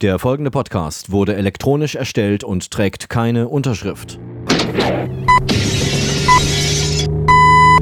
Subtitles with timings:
[0.00, 4.20] Der folgende Podcast wurde elektronisch erstellt und trägt keine Unterschrift.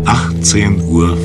[0.07, 1.17] 18.35 Uhr.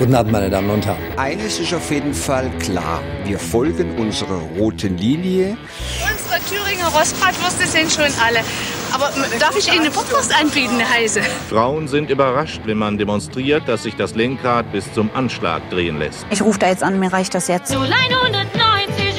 [0.00, 0.98] Guten Abend, meine Damen und Herren.
[1.16, 3.00] Eines ist auf jeden Fall klar.
[3.24, 5.56] Wir folgen unserer roten Linie.
[6.02, 8.40] Unsere Thüringer Rostbratwürste sind schon alle.
[8.92, 11.20] Aber darf ich Ihnen eine Podcast anbieten, eine heiße?
[11.48, 16.26] Frauen sind überrascht, wenn man demonstriert, dass sich das Lenkrad bis zum Anschlag drehen lässt.
[16.30, 17.70] Ich rufe da jetzt an, mir reicht das jetzt.
[17.72, 17.88] 0190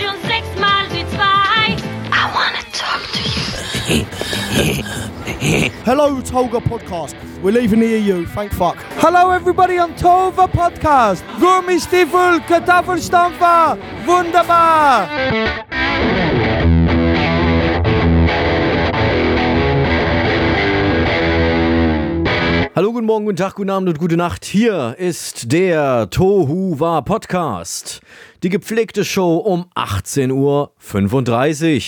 [0.07, 1.76] und sechsmal die zwei.
[2.12, 4.84] I wanna talk to you.
[5.85, 7.15] Hello, Toga Podcast.
[7.41, 8.77] We're leaving the EU, thank fuck.
[8.99, 11.23] Hello, everybody on Tova Podcast.
[11.40, 13.77] Gummistiefel, Kartoffelstampfer.
[14.05, 15.07] Wunderbar.
[22.73, 24.45] Hallo, guten Morgen, guten Tag, guten Abend und gute Nacht.
[24.45, 27.99] Hier ist der Tohuwa Podcast.
[28.43, 30.31] Die gepflegte Show um 18.35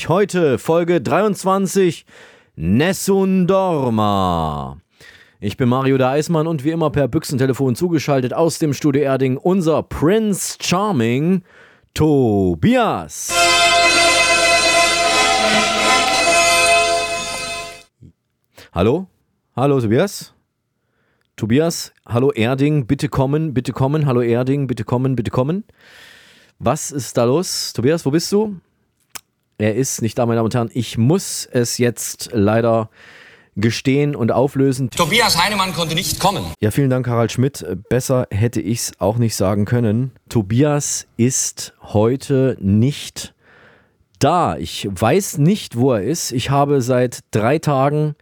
[0.03, 0.09] Uhr.
[0.09, 2.05] Heute Folge 23
[2.57, 4.75] Nessun Dorma.
[5.39, 9.38] Ich bin Mario der Eismann und wie immer per Büchsentelefon zugeschaltet aus dem Studio Erding
[9.38, 11.44] unser Prince Charming
[11.94, 13.33] Tobias.
[18.73, 19.07] Hallo?
[19.55, 20.33] Hallo Tobias?
[21.35, 25.63] Tobias, hallo Erding, bitte kommen, bitte kommen, hallo Erding, bitte kommen, bitte kommen.
[26.59, 27.73] Was ist da los?
[27.73, 28.59] Tobias, wo bist du?
[29.57, 30.69] Er ist nicht da, meine Damen und Herren.
[30.73, 32.89] Ich muss es jetzt leider
[33.55, 34.91] gestehen und auflösen.
[34.91, 36.43] Tobias Heinemann konnte nicht kommen.
[36.59, 37.65] Ja, vielen Dank, Harald Schmidt.
[37.89, 40.11] Besser hätte ich es auch nicht sagen können.
[40.29, 43.33] Tobias ist heute nicht
[44.19, 44.57] da.
[44.57, 46.31] Ich weiß nicht, wo er ist.
[46.31, 48.15] Ich habe seit drei Tagen,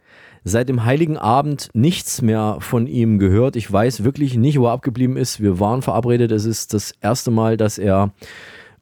[0.44, 3.56] seit dem Heiligen Abend nichts mehr von ihm gehört.
[3.56, 5.40] Ich weiß wirklich nicht, wo er abgeblieben ist.
[5.40, 6.32] Wir waren verabredet.
[6.32, 8.12] Es ist das erste Mal, dass er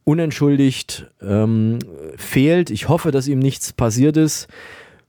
[0.04, 1.78] unentschuldigt ähm,
[2.16, 2.70] fehlt.
[2.70, 4.48] Ich hoffe, dass ihm nichts passiert ist.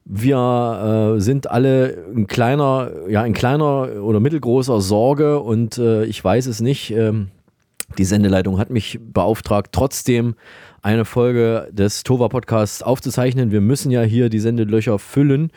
[0.04, 6.24] Wir äh, sind alle in kleiner, ja, in kleiner oder mittelgroßer Sorge und äh, ich
[6.24, 6.92] weiß es nicht.
[6.92, 7.30] Ähm,
[7.98, 10.36] die Sendeleitung hat mich beauftragt, trotzdem
[10.82, 13.52] eine Folge des Tova Podcasts aufzuzeichnen.
[13.52, 15.52] Wir müssen ja hier die Sendelöcher füllen.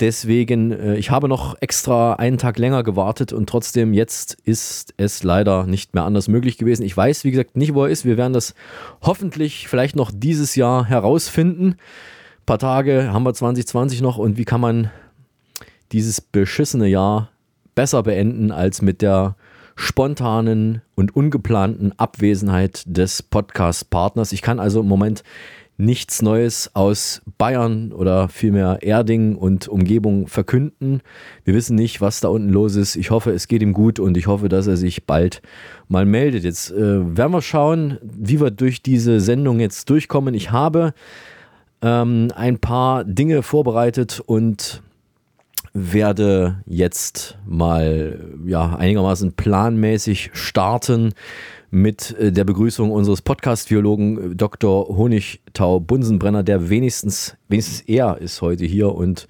[0.00, 5.24] Deswegen, äh, ich habe noch extra einen Tag länger gewartet und trotzdem jetzt ist es
[5.24, 6.84] leider nicht mehr anders möglich gewesen.
[6.84, 8.04] Ich weiß, wie gesagt, nicht, wo er ist.
[8.04, 8.54] Wir werden das
[9.02, 11.70] hoffentlich vielleicht noch dieses Jahr herausfinden.
[11.70, 14.90] Ein paar Tage haben wir 2020 noch und wie kann man
[15.90, 17.30] dieses beschissene Jahr
[17.74, 19.36] besser beenden als mit der
[19.74, 24.32] spontanen und ungeplanten Abwesenheit des Podcast-Partners.
[24.32, 25.22] Ich kann also im Moment
[25.78, 31.00] nichts Neues aus Bayern oder vielmehr Erding und Umgebung verkünden.
[31.44, 32.96] Wir wissen nicht, was da unten los ist.
[32.96, 35.40] Ich hoffe, es geht ihm gut und ich hoffe, dass er sich bald
[35.86, 36.42] mal meldet.
[36.42, 40.34] Jetzt äh, werden wir schauen, wie wir durch diese Sendung jetzt durchkommen.
[40.34, 40.94] Ich habe
[41.80, 44.82] ähm, ein paar Dinge vorbereitet und
[45.72, 51.12] werde jetzt mal ja einigermaßen planmäßig starten
[51.70, 54.88] mit äh, der Begrüßung unseres Podcast-Biologen äh, Dr.
[54.88, 59.28] Honigtau Bunsenbrenner, der wenigstens, wenigstens er ist heute hier und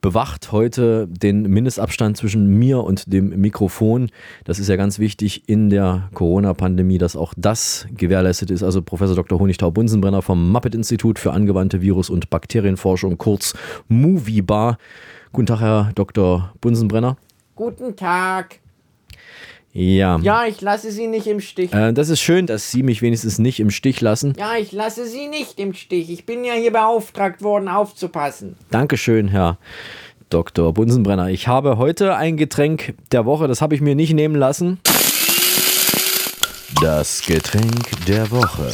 [0.00, 4.10] bewacht heute den Mindestabstand zwischen mir und dem Mikrofon.
[4.44, 8.62] Das ist ja ganz wichtig in der Corona-Pandemie, dass auch das gewährleistet ist.
[8.62, 9.38] Also Professor Dr.
[9.38, 13.54] Honigtau Bunsenbrenner vom Muppet-Institut für angewandte Virus- und Bakterienforschung, kurz
[13.88, 14.78] MovieBar.
[15.32, 16.52] Guten Tag, Herr Dr.
[16.60, 17.16] Bunsenbrenner.
[17.54, 18.59] Guten Tag.
[19.72, 20.18] Ja.
[20.22, 21.72] Ja, ich lasse Sie nicht im Stich.
[21.72, 24.34] Äh, das ist schön, dass Sie mich wenigstens nicht im Stich lassen.
[24.38, 26.10] Ja, ich lasse Sie nicht im Stich.
[26.10, 28.56] Ich bin ja hier beauftragt worden, aufzupassen.
[28.70, 29.58] Dankeschön, Herr
[30.28, 30.74] Dr.
[30.74, 31.28] Bunsenbrenner.
[31.28, 34.80] Ich habe heute ein Getränk der Woche, das habe ich mir nicht nehmen lassen.
[36.82, 38.72] Das Getränk der Woche.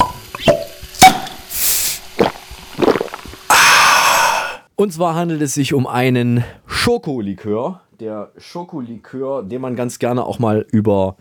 [4.77, 6.45] Und zwar handelt es sich um einen
[6.87, 7.81] Schokolikör.
[7.99, 11.17] Der Schokolikör, den man ganz gerne auch mal über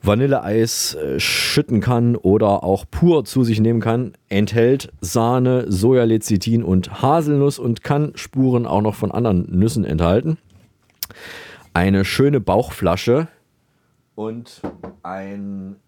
[0.00, 7.02] Vanilleeis äh, schütten kann oder auch pur zu sich nehmen kann, enthält Sahne, Sojalecithin und
[7.02, 10.38] Haselnuss und kann Spuren auch noch von anderen Nüssen enthalten.
[11.74, 13.26] Eine schöne Bauchflasche
[14.14, 14.62] und
[15.02, 15.80] ein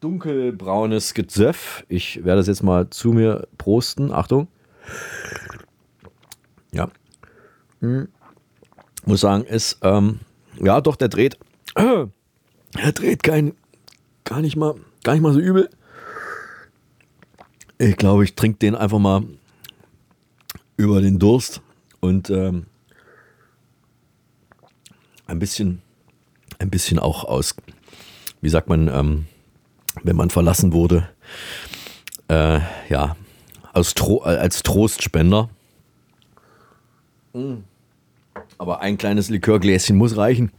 [0.00, 1.84] dunkelbraunes Gezöff.
[1.88, 4.10] Ich werde das jetzt mal zu mir prosten.
[4.10, 4.48] Achtung.
[6.72, 6.88] Ja.
[7.78, 8.08] Hm.
[9.08, 10.20] Muss sagen, ist, ähm,
[10.60, 11.38] ja, doch, der dreht.
[11.74, 12.06] Äh,
[12.76, 13.54] er dreht kein,
[14.24, 15.70] gar nicht mal, gar nicht mal so übel.
[17.78, 19.22] Ich glaube, ich trinke den einfach mal
[20.76, 21.62] über den Durst
[22.00, 22.66] und ähm,
[25.26, 25.80] ein bisschen,
[26.58, 27.54] ein bisschen auch aus,
[28.42, 29.26] wie sagt man, ähm,
[30.02, 31.08] wenn man verlassen wurde.
[32.28, 33.16] Äh, ja,
[33.72, 35.48] als, Tro als Trostspender.
[37.32, 37.58] Mm.
[38.58, 40.50] Aber ein kleines Likörgläschen muss reichen.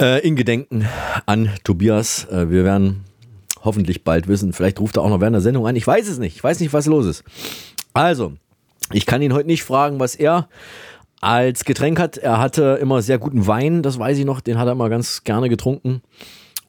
[0.00, 0.86] Äh, in Gedenken
[1.26, 2.26] an Tobias.
[2.26, 3.04] Äh, wir werden
[3.62, 4.52] hoffentlich bald wissen.
[4.52, 5.76] Vielleicht ruft er auch noch während der Sendung an.
[5.76, 6.36] Ich weiß es nicht.
[6.36, 7.24] Ich weiß nicht, was los ist.
[7.94, 8.34] Also,
[8.92, 10.48] ich kann ihn heute nicht fragen, was er
[11.20, 12.18] als Getränk hat.
[12.18, 14.40] Er hatte immer sehr guten Wein, das weiß ich noch.
[14.40, 16.02] Den hat er immer ganz gerne getrunken.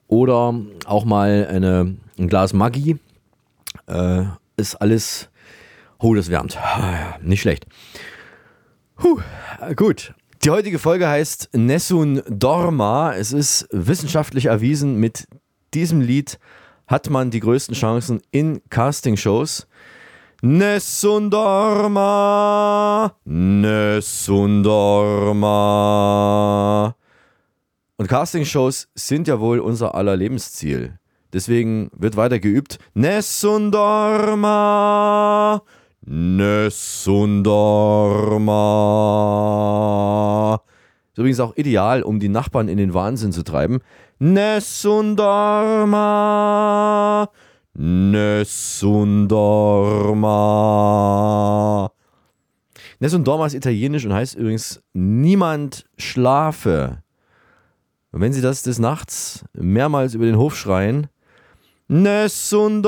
[0.08, 0.54] Oder
[0.86, 2.98] auch mal eine, ein Glas Maggi.
[3.88, 4.24] Äh,
[4.56, 5.30] ist alles.
[5.98, 6.58] Oh, das wärmt.
[6.58, 7.66] Ah, nicht schlecht.
[8.98, 9.20] Puh,
[9.76, 10.14] gut.
[10.44, 13.14] Die heutige Folge heißt Nessun Dorma.
[13.14, 15.28] Es ist wissenschaftlich erwiesen, mit
[15.74, 16.40] diesem Lied
[16.88, 19.68] hat man die größten Chancen in Castingshows.
[20.42, 25.36] Nessun Dorma, Nessun Dorma.
[27.98, 31.00] Und Castingshows sind ja wohl unser aller Lebensziel.
[31.34, 32.80] Deswegen wird weiter geübt.
[32.94, 35.62] Nessun Dorma,
[36.08, 38.62] Nessun Dorma.
[41.12, 43.80] Ist übrigens auch ideal, um die Nachbarn in den Wahnsinn zu treiben.
[44.20, 45.98] Nessun Dorma,
[47.74, 50.32] Nessun Dorma.
[53.00, 57.02] Nessun Dorma ist italienisch und heißt übrigens niemand schlafe.
[58.12, 61.08] Und wenn Sie das des Nachts mehrmals über den Hof schreien,
[61.88, 62.84] Nessun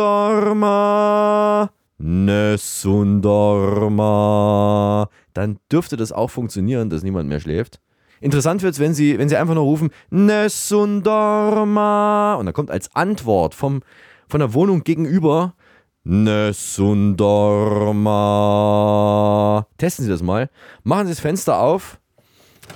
[2.00, 7.80] Dorma, Nessun Dorma, dann dürfte das auch funktionieren, dass niemand mehr schläft.
[8.20, 12.72] Interessant wird es, wenn Sie, wenn Sie einfach nur rufen, Nessun Dorma, und dann kommt
[12.72, 13.82] als Antwort vom,
[14.28, 15.54] von der Wohnung gegenüber,
[16.04, 18.08] Nessun Dorma.
[19.78, 20.50] Testen Sie das mal.
[20.84, 22.00] Machen Sie das Fenster auf,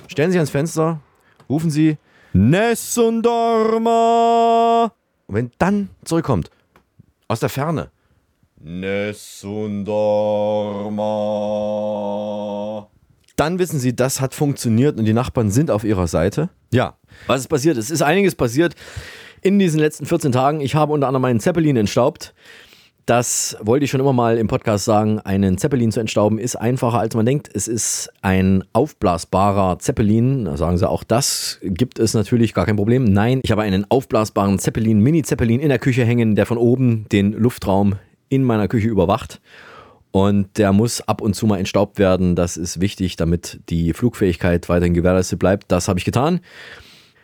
[0.06, 1.00] stellen Sie ans Fenster,
[1.48, 1.96] rufen Sie,
[2.34, 4.92] Nessun Dorma.
[5.26, 6.50] Und wenn dann zurückkommt,
[7.28, 7.90] aus der Ferne,
[8.64, 11.02] Nessun Dorma.
[13.34, 16.48] Dann wissen Sie, das hat funktioniert und die Nachbarn sind auf Ihrer Seite.
[16.72, 16.94] Ja,
[17.26, 17.76] was ist passiert?
[17.76, 18.76] Es ist einiges passiert
[19.40, 20.60] in diesen letzten 14 Tagen.
[20.60, 22.34] Ich habe unter anderem einen Zeppelin entstaubt.
[23.04, 25.18] Das wollte ich schon immer mal im Podcast sagen.
[25.18, 27.50] Einen Zeppelin zu entstauben ist einfacher, als man denkt.
[27.52, 30.44] Es ist ein aufblasbarer Zeppelin.
[30.44, 33.02] Da sagen sie auch, das gibt es natürlich gar kein Problem.
[33.02, 37.32] Nein, ich habe einen aufblasbaren Zeppelin, Mini-Zeppelin in der Küche hängen, der von oben den
[37.32, 37.96] Luftraum
[38.32, 39.40] in meiner Küche überwacht.
[40.10, 42.34] Und der muss ab und zu mal entstaubt werden.
[42.34, 45.70] Das ist wichtig, damit die Flugfähigkeit weiterhin gewährleistet bleibt.
[45.70, 46.40] Das habe ich getan.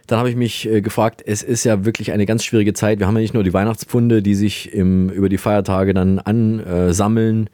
[0.07, 2.99] Dann habe ich mich äh, gefragt, es ist ja wirklich eine ganz schwierige Zeit.
[2.99, 7.51] Wir haben ja nicht nur die Weihnachtspfunde, die sich im, über die Feiertage dann ansammeln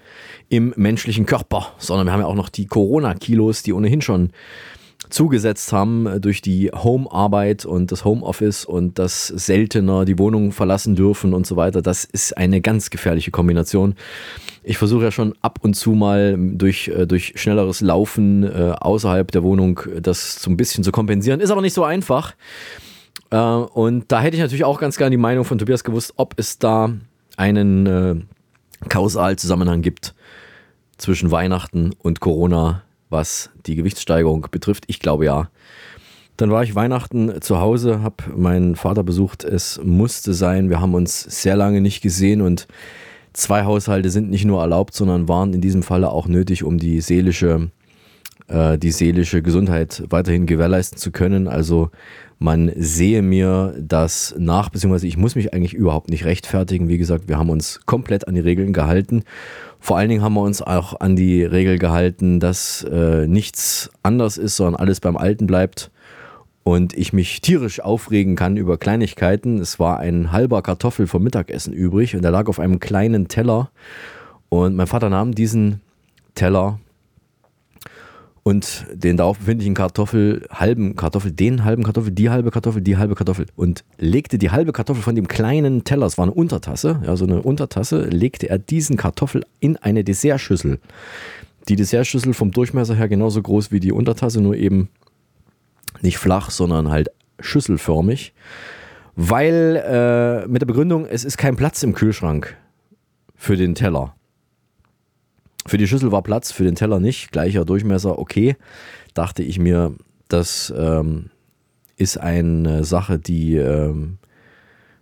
[0.49, 4.31] im menschlichen Körper, sondern wir haben ja auch noch die Corona-Kilos, die ohnehin schon
[5.11, 10.97] zugesetzt haben äh, durch die Home-Arbeit und das Homeoffice und das seltener die Wohnung verlassen
[10.97, 11.83] dürfen und so weiter.
[11.83, 13.95] Das ist eine ganz gefährliche Kombination.
[14.62, 19.31] Ich versuche ja schon ab und zu mal durch, äh, durch schnelleres Laufen äh, außerhalb
[19.31, 21.41] der Wohnung das so ein bisschen zu kompensieren.
[21.41, 22.35] Ist aber nicht so einfach.
[23.31, 26.61] Und da hätte ich natürlich auch ganz gerne die Meinung von Tobias gewusst, ob es
[26.61, 26.93] da
[27.37, 28.15] einen äh,
[28.89, 30.15] Kausalzusammenhang gibt
[30.99, 32.84] zwischen Weihnachten und Corona,
[33.14, 34.84] was die Gewichtssteigerung betrifft.
[34.88, 35.49] Ich glaube ja.
[36.37, 39.44] Dann war ich Weihnachten zu Hause, habe meinen Vater besucht.
[39.44, 40.69] Es musste sein.
[40.69, 42.66] Wir haben uns sehr lange nicht gesehen und
[43.33, 47.00] zwei Haushalte sind nicht nur erlaubt, sondern waren in diesem Falle auch nötig, um die
[47.00, 47.71] seelische,
[48.49, 51.49] äh, die seelische Gesundheit weiterhin gewährleisten zu können.
[51.49, 51.91] Also
[52.39, 56.89] man sehe mir das nach, beziehungsweise ich muss mich eigentlich überhaupt nicht rechtfertigen.
[56.89, 59.23] Wie gesagt, wir haben uns komplett an die Regeln gehalten.
[59.81, 64.37] Vor allen Dingen haben wir uns auch an die Regel gehalten, dass äh, nichts anders
[64.37, 65.91] ist, sondern alles beim Alten bleibt
[66.65, 69.59] und ich mich tierisch aufregen kann über Kleinigkeiten.
[69.59, 73.71] Es war ein halber Kartoffel vom Mittagessen übrig und der lag auf einem kleinen Teller.
[74.49, 75.81] Und mein Vater nahm diesen
[76.35, 76.81] Teller
[78.45, 83.15] und den darauf befindlichen Kartoffel, halben Kartoffel, den halben Kartoffel, die halbe Kartoffel, die halbe
[83.15, 87.17] Kartoffel und legte die halbe Kartoffel von dem kleinen Teller, es war eine Untertasse, ja,
[87.17, 90.79] so eine Untertasse, legte er diesen Kartoffel in eine Dessertschüssel.
[91.69, 94.91] Die Dessertschüssel vom Durchmesser her genauso groß wie die Untertasse, nur eben
[96.03, 97.09] nicht flach, sondern halt
[97.41, 98.35] schüsselförmig,
[99.17, 102.55] weil äh, mit der Begründung, es ist kein Platz im Kühlschrank
[103.35, 104.15] für den Teller.
[105.66, 108.56] Für die Schüssel war Platz, für den Teller nicht, gleicher Durchmesser, okay.
[109.14, 109.94] Dachte ich mir,
[110.28, 111.30] das ähm,
[111.97, 114.18] ist eine Sache, die ähm,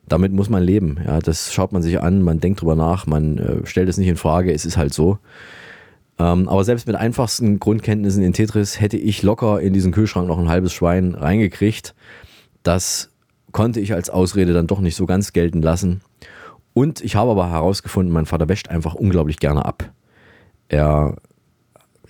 [0.07, 0.99] damit muss man leben.
[1.05, 4.09] Ja, das schaut man sich an, man denkt drüber nach, man äh, stellt es nicht
[4.09, 5.19] in Frage, es ist halt so.
[6.19, 10.39] Ähm, aber selbst mit einfachsten Grundkenntnissen in Tetris hätte ich locker in diesen Kühlschrank noch
[10.39, 11.95] ein halbes Schwein reingekriegt.
[12.63, 13.11] Das
[13.53, 16.03] konnte ich als Ausrede dann doch nicht so ganz gelten lassen.
[16.75, 19.93] Und ich habe aber herausgefunden, mein Vater wäscht einfach unglaublich gerne ab.
[20.73, 21.17] Er,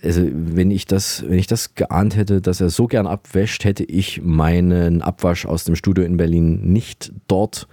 [0.01, 3.83] also wenn ich das, wenn ich das geahnt hätte, dass er so gern abwäscht, hätte
[3.83, 7.67] ich meinen Abwasch aus dem Studio in Berlin nicht dort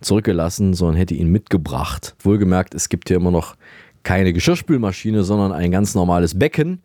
[0.00, 2.14] zurückgelassen, sondern hätte ihn mitgebracht.
[2.20, 3.56] Wohlgemerkt, es gibt hier immer noch
[4.02, 6.82] keine Geschirrspülmaschine, sondern ein ganz normales Becken.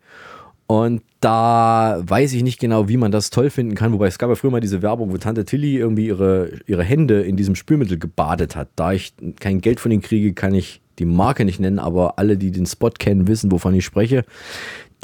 [0.66, 3.92] Und da weiß ich nicht genau, wie man das toll finden kann.
[3.92, 7.22] Wobei es gab ja früher mal diese Werbung, wo Tante Tilly irgendwie ihre, ihre Hände
[7.22, 8.68] in diesem Spülmittel gebadet hat.
[8.74, 12.36] Da ich kein Geld von ihnen kriege, kann ich die Marke nicht nennen, aber alle,
[12.36, 14.24] die den Spot kennen, wissen, wovon ich spreche.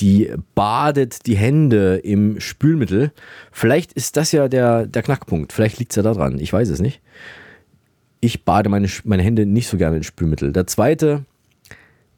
[0.01, 3.13] Die badet die Hände im Spülmittel.
[3.53, 5.53] Vielleicht ist das ja der, der Knackpunkt.
[5.53, 6.39] Vielleicht liegt es ja daran.
[6.39, 7.01] Ich weiß es nicht.
[8.21, 10.53] Ich bade meine, meine Hände nicht so gerne in Spülmittel.
[10.53, 11.25] Der zweite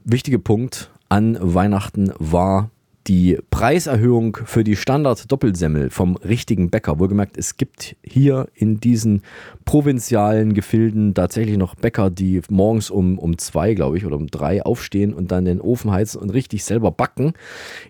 [0.05, 2.71] wichtige Punkt an Weihnachten war
[3.07, 6.99] die Preiserhöhung für die Standard-Doppelsemmel vom richtigen Bäcker.
[6.99, 9.23] Wohlgemerkt, es gibt hier in diesen
[9.65, 14.63] provinzialen Gefilden tatsächlich noch Bäcker, die morgens um, um zwei, glaube ich, oder um drei
[14.63, 17.33] aufstehen und dann den Ofen heizen und richtig selber backen.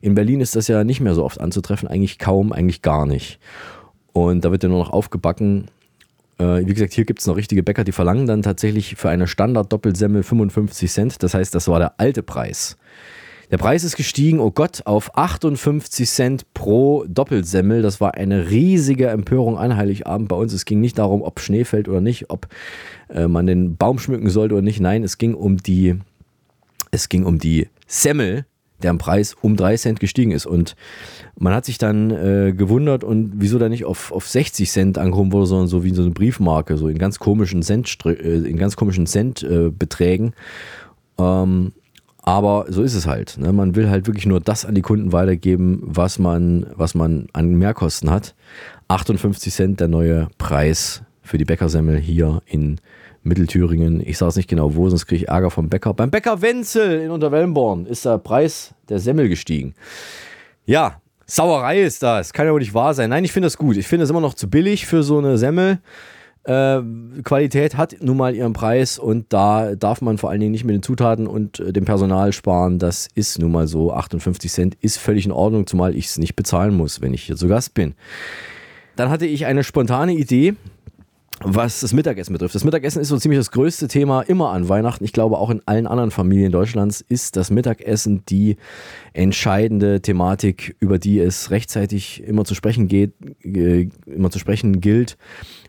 [0.00, 3.38] In Berlin ist das ja nicht mehr so oft anzutreffen, eigentlich kaum, eigentlich gar nicht.
[4.12, 5.68] Und da wird ja nur noch aufgebacken.
[6.38, 9.26] Äh, wie gesagt, hier gibt es noch richtige Bäcker, die verlangen dann tatsächlich für eine
[9.26, 11.22] Standard-Doppelsemmel 55 Cent.
[11.22, 12.76] Das heißt, das war der alte Preis.
[13.52, 17.82] Der Preis ist gestiegen, oh Gott, auf 58 Cent pro Doppelsemmel.
[17.82, 20.54] Das war eine riesige Empörung an Heiligabend bei uns.
[20.54, 22.48] Es ging nicht darum, ob Schnee fällt oder nicht, ob
[23.10, 24.80] äh, man den Baum schmücken sollte oder nicht.
[24.80, 25.96] Nein, es ging um die,
[26.92, 28.46] es ging um die Semmel,
[28.82, 30.46] deren Preis um 3 Cent gestiegen ist.
[30.46, 30.74] Und
[31.38, 35.30] man hat sich dann äh, gewundert und wieso da nicht auf, auf 60 Cent angehoben
[35.30, 38.76] wurde, sondern so wie so eine Briefmarke, so in ganz komischen Cent, äh, in ganz
[38.76, 40.32] komischen Centbeträgen.
[41.18, 41.72] Äh, ähm,
[42.22, 43.36] aber so ist es halt.
[43.38, 43.52] Ne?
[43.52, 47.54] Man will halt wirklich nur das an die Kunden weitergeben, was man, was man an
[47.54, 48.34] Mehrkosten hat.
[48.88, 52.80] 58 Cent der neue Preis für die Bäckersemmel hier in
[53.24, 54.00] Mittelthüringen.
[54.04, 55.94] Ich sage es nicht genau wo, sonst kriege ich Ärger vom Bäcker.
[55.94, 59.74] Beim Bäcker Wenzel in Unterwellenborn ist der Preis der Semmel gestiegen.
[60.64, 62.32] Ja, Sauerei ist das.
[62.32, 63.10] Kann ja wohl nicht wahr sein.
[63.10, 63.76] Nein, ich finde das gut.
[63.76, 65.78] Ich finde es immer noch zu billig für so eine Semmel.
[66.44, 66.80] Äh,
[67.22, 70.74] Qualität hat nun mal ihren Preis und da darf man vor allen Dingen nicht mit
[70.74, 72.78] den Zutaten und äh, dem Personal sparen.
[72.78, 73.92] Das ist nun mal so.
[73.92, 77.36] 58 Cent ist völlig in Ordnung, zumal ich es nicht bezahlen muss, wenn ich hier
[77.36, 77.94] zu Gast bin.
[78.96, 80.54] Dann hatte ich eine spontane Idee,
[81.44, 82.54] was das Mittagessen betrifft.
[82.54, 85.04] Das Mittagessen ist so ziemlich das größte Thema immer an Weihnachten.
[85.04, 88.56] Ich glaube auch in allen anderen Familien Deutschlands ist das Mittagessen die
[89.12, 95.16] entscheidende Thematik, über die es rechtzeitig immer zu sprechen geht, immer zu sprechen gilt.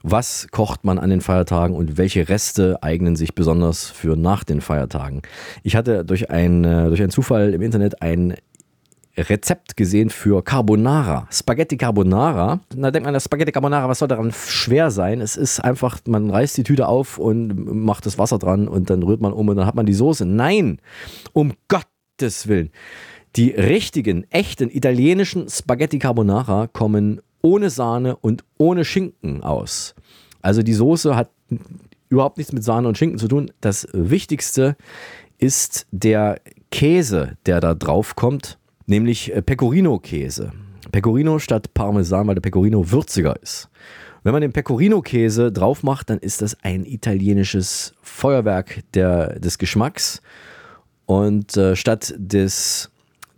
[0.04, 4.62] Was kocht man an den Feiertagen und welche Reste eignen sich besonders für nach den
[4.62, 5.22] Feiertagen?
[5.64, 8.36] Ich hatte durch, ein, durch einen Zufall im Internet ein
[9.16, 11.28] Rezept gesehen für Carbonara.
[11.32, 12.62] Spaghetti Carbonara.
[12.76, 15.22] Da denkt man, das Spaghetti Carbonara, was soll daran schwer sein?
[15.22, 19.04] Es ist einfach, man reißt die Tüte auf und macht das Wasser dran und dann
[19.04, 20.26] rührt man um und dann hat man die Soße.
[20.26, 20.80] Nein,
[21.32, 22.72] um Gottes Willen.
[23.36, 29.94] Die richtigen, echten italienischen Spaghetti Carbonara kommen ohne Sahne und ohne Schinken aus.
[30.42, 31.30] Also die Soße hat
[32.10, 33.52] überhaupt nichts mit Sahne und Schinken zu tun.
[33.62, 34.76] Das Wichtigste
[35.38, 36.42] ist der
[36.72, 40.52] Käse, der da drauf kommt nämlich äh, Pecorino-Käse.
[40.92, 43.70] Pecorino statt Parmesan, weil der Pecorino würziger ist.
[44.24, 50.22] Wenn man den Pecorino-Käse drauf macht, dann ist das ein italienisches Feuerwerk der, des Geschmacks.
[51.06, 52.90] Und äh, statt des,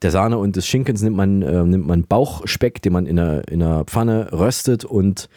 [0.02, 3.48] der Sahne und des Schinkens nimmt man, äh, nimmt man Bauchspeck, den man in einer,
[3.48, 5.28] in einer Pfanne röstet und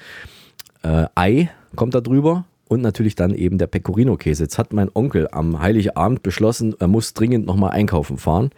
[0.82, 4.44] äh, Ei kommt da drüber und natürlich dann eben der Pecorino-Käse.
[4.44, 8.50] Jetzt hat mein Onkel am Heiligabend beschlossen, er muss dringend nochmal einkaufen fahren.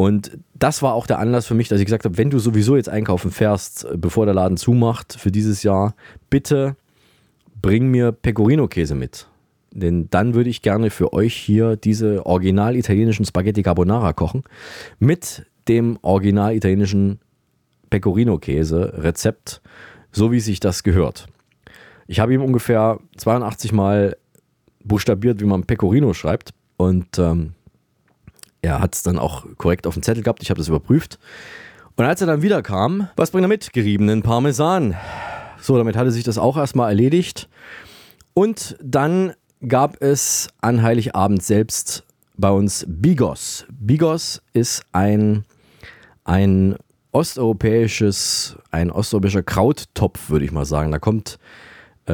[0.00, 2.74] Und das war auch der Anlass für mich, dass ich gesagt habe, wenn du sowieso
[2.74, 5.94] jetzt einkaufen fährst, äh, bevor der Laden zumacht für dieses Jahr,
[6.30, 6.74] bitte
[7.60, 9.28] bring mir Pecorino-Käse mit.
[9.72, 14.42] Denn dann würde ich gerne für euch hier diese original italienischen Spaghetti Carbonara kochen
[15.00, 17.20] mit dem original italienischen
[17.90, 19.60] Pecorino-Käse-Rezept,
[20.12, 21.26] so wie sich das gehört.
[22.06, 24.16] Ich habe ihm ungefähr 82 Mal
[24.82, 26.54] buchstabiert, wie man Pecorino schreibt.
[26.78, 27.52] Und ähm,
[28.62, 30.42] er hat es dann auch korrekt auf dem Zettel gehabt.
[30.42, 31.18] Ich habe das überprüft.
[31.96, 33.72] Und als er dann wieder kam, was bringt er mit?
[33.72, 34.96] Geriebenen Parmesan.
[35.60, 37.48] So, damit hatte sich das auch erstmal erledigt.
[38.34, 39.34] Und dann
[39.66, 42.04] gab es an Heiligabend selbst
[42.36, 43.66] bei uns Bigos.
[43.70, 45.44] Bigos ist ein,
[46.24, 46.76] ein
[47.12, 50.92] osteuropäisches, ein osteuropäischer Krauttopf, würde ich mal sagen.
[50.92, 51.38] Da kommt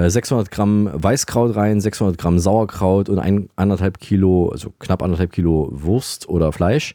[0.07, 5.33] 600 äh, Gramm Weißkraut rein, 600 Gramm Sauerkraut und ein, anderthalb Kilo, also knapp anderthalb
[5.33, 6.95] Kilo Wurst oder Fleisch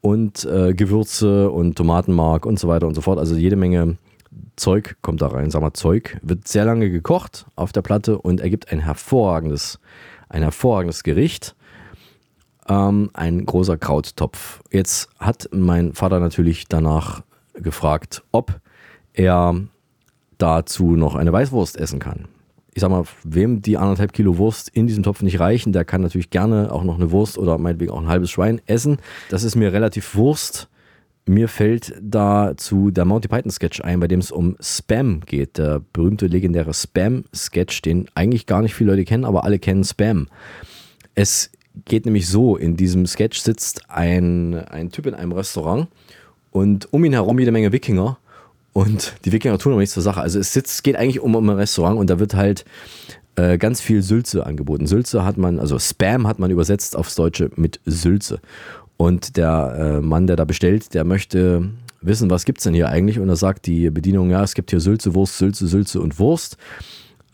[0.00, 3.18] und äh, Gewürze und Tomatenmark und so weiter und so fort.
[3.18, 3.96] Also jede Menge
[4.56, 5.50] Zeug kommt da rein.
[5.50, 9.78] Sag mal, Zeug wird sehr lange gekocht auf der Platte und ergibt ein hervorragendes,
[10.28, 11.54] ein hervorragendes Gericht.
[12.68, 14.62] Ähm, ein großer Krauttopf.
[14.70, 17.22] Jetzt hat mein Vater natürlich danach
[17.54, 18.60] gefragt, ob
[19.12, 19.54] er
[20.40, 22.28] dazu noch eine Weißwurst essen kann.
[22.72, 26.02] Ich sag mal, wem die anderthalb Kilo Wurst in diesem Topf nicht reichen, der kann
[26.02, 28.98] natürlich gerne auch noch eine Wurst oder meinetwegen auch ein halbes Schwein essen.
[29.28, 30.68] Das ist mir relativ Wurst.
[31.26, 35.58] Mir fällt dazu der Monty Python Sketch ein, bei dem es um Spam geht.
[35.58, 40.28] Der berühmte legendäre Spam-Sketch, den eigentlich gar nicht viele Leute kennen, aber alle kennen Spam.
[41.14, 41.50] Es
[41.84, 45.88] geht nämlich so: In diesem Sketch sitzt ein, ein Typ in einem Restaurant
[46.50, 48.18] und um ihn herum jede Menge Wikinger.
[48.72, 50.20] Und die Wikinger tun aber nichts zur Sache.
[50.20, 52.64] Also es sitzt, geht eigentlich um, um ein Restaurant und da wird halt
[53.36, 54.86] äh, ganz viel Sülze angeboten.
[54.86, 58.40] Sülze hat man, also Spam hat man übersetzt aufs Deutsche mit Sülze.
[58.96, 61.70] Und der äh, Mann, der da bestellt, der möchte
[62.02, 63.18] wissen, was gibt es denn hier eigentlich?
[63.18, 66.56] Und da sagt die Bedienung, ja, es gibt hier Sülze, Wurst, Sülze, Sülze und Wurst.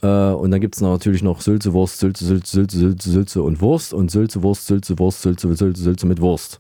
[0.03, 3.61] Äh, und dann gibt es natürlich noch Sülze, Wurst, Sülze, Sülze, Sülze, Sülze, Sülze und
[3.61, 6.59] Wurst und Sülze, Wurst, Sülze, Wurst, Sülze, Sülze, Sülze mit Wurst.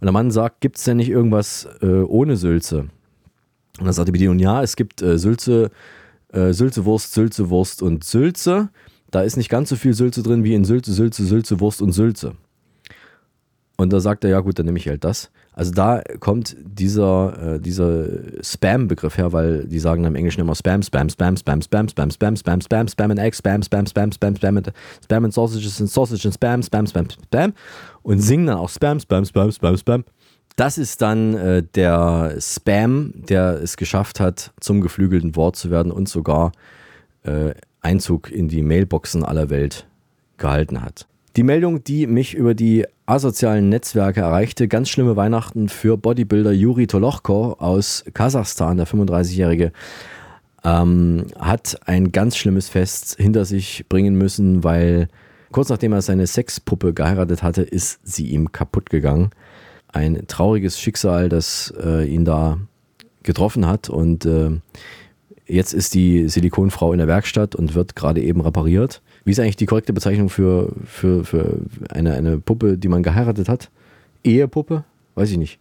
[0.00, 2.86] Und der Mann sagt, gibt es denn nicht irgendwas äh, ohne Sülze?
[3.78, 5.70] Und dann sagt die Bedienung, ja, es gibt äh, Sülze,
[6.32, 8.70] äh, Sülze, Wurst, Sülze, Wurst und Sülze.
[9.10, 11.92] Da ist nicht ganz so viel Sülze drin wie in Sülze, Sülze, Sülze, Wurst und
[11.92, 12.34] Sülze.
[13.76, 15.30] Und da sagt er, ja gut, dann nehme ich halt das.
[15.52, 18.06] Also da kommt dieser, äh, dieser
[18.42, 22.36] Spam-Begriff her, weil die sagen im Englischen immer Spam, Spam, Spam, Spam, Spam, Spam, Spam,
[22.36, 24.72] Spam, Spam, Spam and Eggs, Spam, Spam, Spam, Spam, Spam and,
[25.02, 27.52] Spam and Sausages and Sausage and Spam, Spam, Spam, Spam
[28.02, 30.04] und singen dann auch Spam, Spam, Spam, Spam, Spam.
[30.60, 35.90] Das ist dann äh, der Spam, der es geschafft hat, zum geflügelten Wort zu werden
[35.90, 36.52] und sogar
[37.22, 39.86] äh, Einzug in die Mailboxen aller Welt
[40.36, 41.06] gehalten hat.
[41.36, 46.86] Die Meldung, die mich über die asozialen Netzwerke erreichte, ganz schlimme Weihnachten für Bodybuilder Juri
[46.86, 49.72] Tolochko aus Kasachstan, der 35-Jährige,
[50.62, 55.08] ähm, hat ein ganz schlimmes Fest hinter sich bringen müssen, weil
[55.52, 59.30] kurz nachdem er seine Sexpuppe geheiratet hatte, ist sie ihm kaputt gegangen.
[59.92, 62.58] Ein trauriges Schicksal, das äh, ihn da
[63.22, 64.50] getroffen hat und äh,
[65.46, 69.02] jetzt ist die Silikonfrau in der Werkstatt und wird gerade eben repariert.
[69.24, 73.48] Wie ist eigentlich die korrekte Bezeichnung für, für, für eine, eine Puppe, die man geheiratet
[73.48, 73.70] hat?
[74.24, 74.84] Ehepuppe?
[75.14, 75.58] Weiß ich nicht.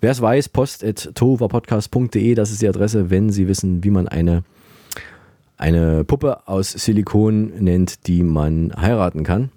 [0.00, 4.44] Wer es weiß, post.tovapodcast.de, das ist die Adresse, wenn Sie wissen, wie man eine,
[5.56, 9.50] eine Puppe aus Silikon nennt, die man heiraten kann.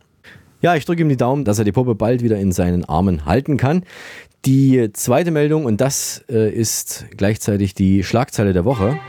[0.62, 3.26] Ja, ich drücke ihm die Daumen, dass er die Puppe bald wieder in seinen Armen
[3.26, 3.84] halten kann.
[4.46, 9.00] Die zweite Meldung, und das äh, ist gleichzeitig die Schlagzeile der Woche.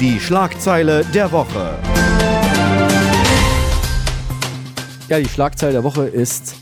[0.00, 1.78] Die Schlagzeile der Woche.
[5.08, 6.56] Ja, die Schlagzeile der Woche ist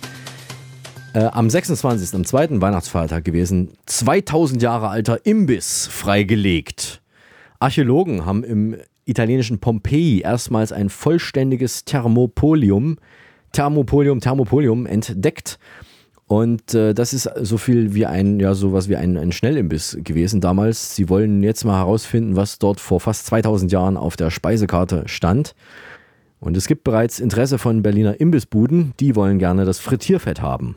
[1.15, 7.00] äh, am 26., am zweiten Weihnachtsfeiertag gewesen, 2000 Jahre alter Imbiss freigelegt.
[7.61, 12.97] Archäologen haben im italienischen Pompeji erstmals ein vollständiges Thermopolium,
[13.53, 15.59] Thermopolium, Thermopolium entdeckt.
[16.27, 20.41] Und äh, das ist so viel wie ein, ja, sowas wie ein, ein Schnellimbiss gewesen
[20.41, 20.95] damals.
[20.95, 25.55] Sie wollen jetzt mal herausfinden, was dort vor fast 2000 Jahren auf der Speisekarte stand.
[26.39, 30.77] Und es gibt bereits Interesse von Berliner Imbissbuden, die wollen gerne das Frittierfett haben.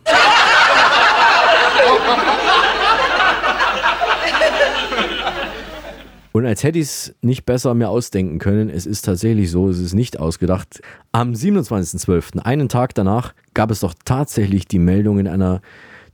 [6.34, 9.78] Und als hätte ich es nicht besser mehr ausdenken können, es ist tatsächlich so, es
[9.78, 10.82] ist nicht ausgedacht.
[11.12, 15.62] Am 27.12., einen Tag danach, gab es doch tatsächlich die Meldung in einer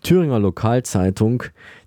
[0.04, 1.44] Thüringer Lokalzeitung,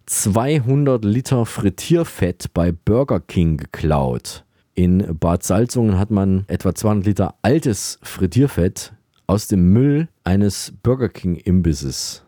[0.06, 4.44] 200 Liter Frittierfett bei Burger King geklaut.
[4.74, 8.94] In Bad Salzungen hat man etwa 200 Liter altes Frittierfett
[9.26, 12.24] aus dem Müll eines Burger King Imbisses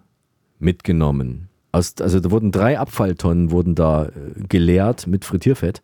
[0.58, 1.48] mitgenommen.
[1.74, 4.10] Aus, also da wurden drei Abfalltonnen wurden da äh,
[4.48, 5.82] geleert mit Frittierfett.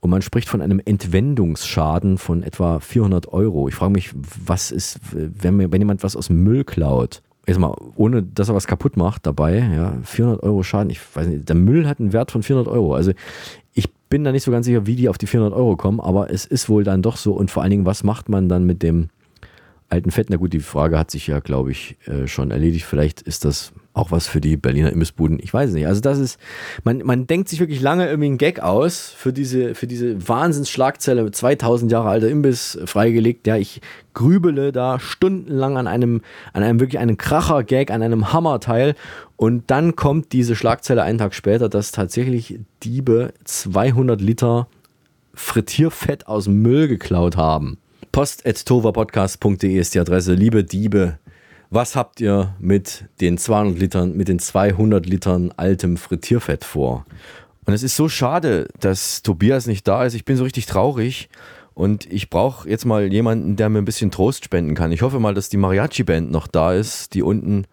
[0.00, 3.68] Und man spricht von einem Entwendungsschaden von etwa 400 Euro.
[3.68, 4.10] Ich frage mich,
[4.46, 7.20] was ist, wenn, wenn jemand was aus Müll klaut?
[7.46, 10.90] Jetzt mal, ohne dass er was kaputt macht dabei, ja, 400 Euro Schaden.
[10.90, 12.94] Ich weiß nicht, der Müll hat einen Wert von 400 Euro.
[12.94, 13.12] Also
[13.74, 16.30] ich bin da nicht so ganz sicher, wie die auf die 400 Euro kommen, aber
[16.30, 17.32] es ist wohl dann doch so.
[17.32, 19.08] Und vor allen Dingen, was macht man dann mit dem
[19.88, 20.30] alten Fett?
[20.30, 22.86] Na gut, die Frage hat sich ja, glaube ich, äh, schon erledigt.
[22.86, 25.38] Vielleicht ist das auch was für die Berliner Imbissbuden.
[25.42, 25.86] Ich weiß nicht.
[25.86, 26.38] Also das ist,
[26.84, 31.30] man, man denkt sich wirklich lange irgendwie einen Gag aus für diese, für diese Wahnsinnsschlagzelle
[31.30, 33.46] 2000 Jahre alter Imbiss freigelegt.
[33.46, 33.80] Ja, ich
[34.14, 38.94] grübele da stundenlang an einem, an einem wirklich einem Kracher-Gag, an einem Hammerteil.
[39.36, 44.68] Und dann kommt diese Schlagzeile einen Tag später, dass tatsächlich Diebe 200 Liter
[45.34, 47.78] Frittierfett aus Müll geklaut haben.
[48.12, 50.34] Post.tovapodcast.de ist die Adresse.
[50.34, 51.18] Liebe Diebe,
[51.70, 57.04] Was habt ihr mit den 200 Litern, mit den 200 Litern altem Frittierfett vor?
[57.66, 60.14] Und es ist so schade, dass Tobias nicht da ist.
[60.14, 61.28] Ich bin so richtig traurig
[61.74, 64.92] und ich brauche jetzt mal jemanden, der mir ein bisschen Trost spenden kann.
[64.92, 67.66] Ich hoffe mal, dass die Mariachi-Band noch da ist, die unten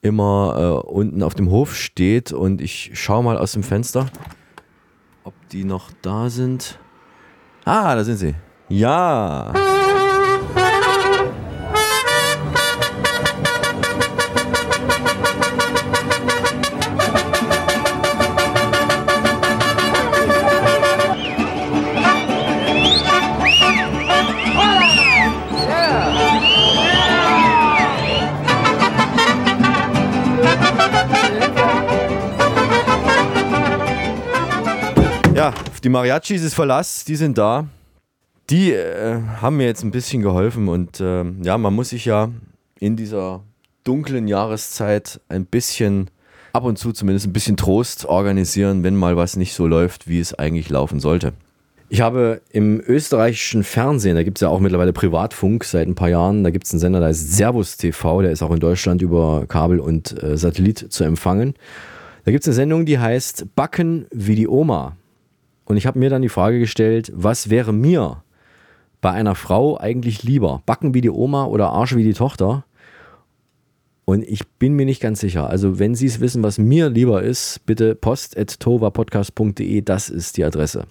[0.00, 4.06] immer äh, unten auf dem Hof steht und ich schaue mal aus dem Fenster,
[5.22, 6.78] ob die noch da sind.
[7.66, 8.34] Ah, da sind sie.
[8.70, 9.52] Ja.
[35.84, 37.68] Die Mariachis ist Verlass, die sind da.
[38.48, 42.30] Die äh, haben mir jetzt ein bisschen geholfen und äh, ja, man muss sich ja
[42.80, 43.42] in dieser
[43.84, 46.10] dunklen Jahreszeit ein bisschen,
[46.54, 50.20] ab und zu zumindest ein bisschen Trost organisieren, wenn mal was nicht so läuft, wie
[50.20, 51.34] es eigentlich laufen sollte.
[51.90, 56.08] Ich habe im österreichischen Fernsehen, da gibt es ja auch mittlerweile Privatfunk seit ein paar
[56.08, 59.02] Jahren, da gibt es einen Sender, der heißt Servus TV, der ist auch in Deutschland
[59.02, 61.54] über Kabel und äh, Satellit zu empfangen.
[62.24, 64.96] Da gibt es eine Sendung, die heißt Backen wie die Oma.
[65.64, 68.22] Und ich habe mir dann die Frage gestellt, was wäre mir
[69.00, 70.62] bei einer Frau eigentlich lieber?
[70.66, 72.64] Backen wie die Oma oder Arsch wie die Tochter?
[74.04, 75.48] Und ich bin mir nicht ganz sicher.
[75.48, 80.86] Also, wenn Sie es wissen, was mir lieber ist, bitte post.tovapodcast.de, das ist die Adresse.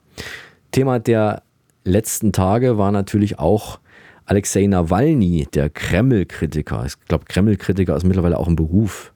[0.71, 1.43] Thema der
[1.83, 3.79] letzten Tage war natürlich auch
[4.25, 6.85] Alexei Nawalny, der Kreml-Kritiker.
[6.85, 9.13] Ich glaube, Kreml-Kritiker ist mittlerweile auch ein Beruf.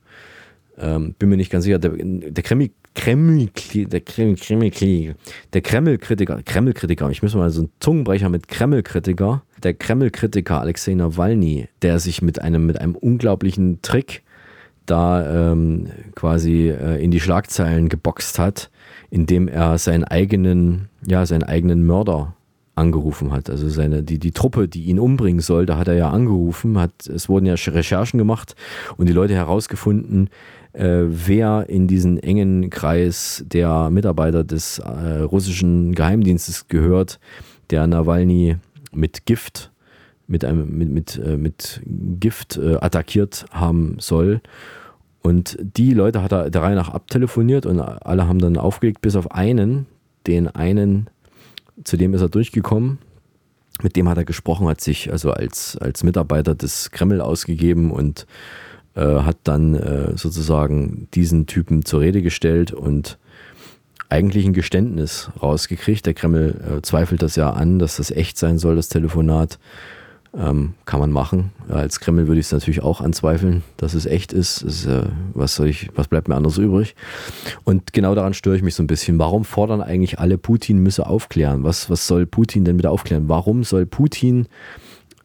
[0.78, 1.80] Ähm, bin mir nicht ganz sicher.
[1.80, 2.44] Der, der
[2.98, 5.14] Kreml, Kreml, der Kreml,
[5.54, 11.68] der Kreml-Kritiker, Kreml-Kritiker, ich muss mal so einen Zungenbrecher mit Kreml-Kritiker, der Kreml-Kritiker Alexei Nawalny,
[11.84, 14.24] der sich mit einem, mit einem unglaublichen Trick
[14.88, 18.72] da ähm, quasi äh, in die Schlagzeilen geboxt hat,
[19.12, 22.34] indem er seinen eigenen, ja, seinen eigenen Mörder
[22.78, 23.50] angerufen hat.
[23.50, 27.08] Also seine, die, die Truppe, die ihn umbringen soll, da hat er ja angerufen, hat,
[27.08, 28.56] es wurden ja Recherchen gemacht
[28.98, 30.30] und die Leute herausgefunden,
[30.74, 37.20] äh, wer in diesen engen Kreis der Mitarbeiter des äh, russischen Geheimdienstes gehört,
[37.70, 38.58] der Nawalny
[38.92, 39.72] mit Gift,
[40.28, 41.82] mit, einem, mit, mit, äh, mit
[42.20, 44.42] Gift äh, attackiert haben soll.
[45.22, 49.16] Und die Leute hat er der Reihe nach abtelefoniert und alle haben dann aufgelegt, bis
[49.16, 49.86] auf einen,
[50.26, 51.10] den einen,
[51.84, 53.00] zu dem ist er durchgekommen.
[53.84, 58.26] Mit dem hat er gesprochen, hat sich also als, als Mitarbeiter des Kreml ausgegeben und
[58.98, 63.20] äh, hat dann äh, sozusagen diesen Typen zur Rede gestellt und
[64.10, 66.06] eigentlich ein Geständnis rausgekriegt.
[66.06, 69.60] Der Kreml äh, zweifelt das ja an, dass das echt sein soll, das Telefonat.
[70.36, 71.52] Ähm, kann man machen.
[71.70, 74.62] Als Kreml würde ich es natürlich auch anzweifeln, dass es echt ist.
[74.62, 76.96] ist äh, was, soll ich, was bleibt mir anderes übrig?
[77.64, 79.18] Und genau daran störe ich mich so ein bisschen.
[79.20, 81.64] Warum fordern eigentlich alle, Putin müsse aufklären?
[81.64, 83.30] Was, was soll Putin denn wieder aufklären?
[83.30, 84.48] Warum soll Putin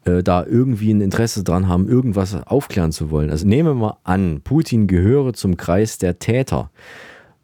[0.04, 3.30] äh, da irgendwie ein Interesse dran haben, irgendwas aufklären zu wollen.
[3.30, 6.70] Also nehmen wir mal an, Putin gehöre zum Kreis der Täter.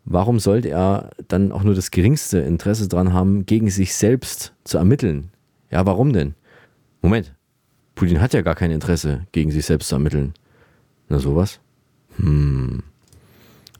[0.04, 4.78] Warum sollte er dann auch nur das geringste Interesse dran haben, gegen sich selbst zu
[4.78, 5.30] ermitteln?
[5.70, 6.34] Ja, warum denn?
[7.02, 7.34] Moment,
[7.94, 10.32] Putin hat ja gar kein Interesse, gegen sich selbst zu ermitteln.
[11.08, 11.60] Na sowas?
[12.16, 12.82] Hm.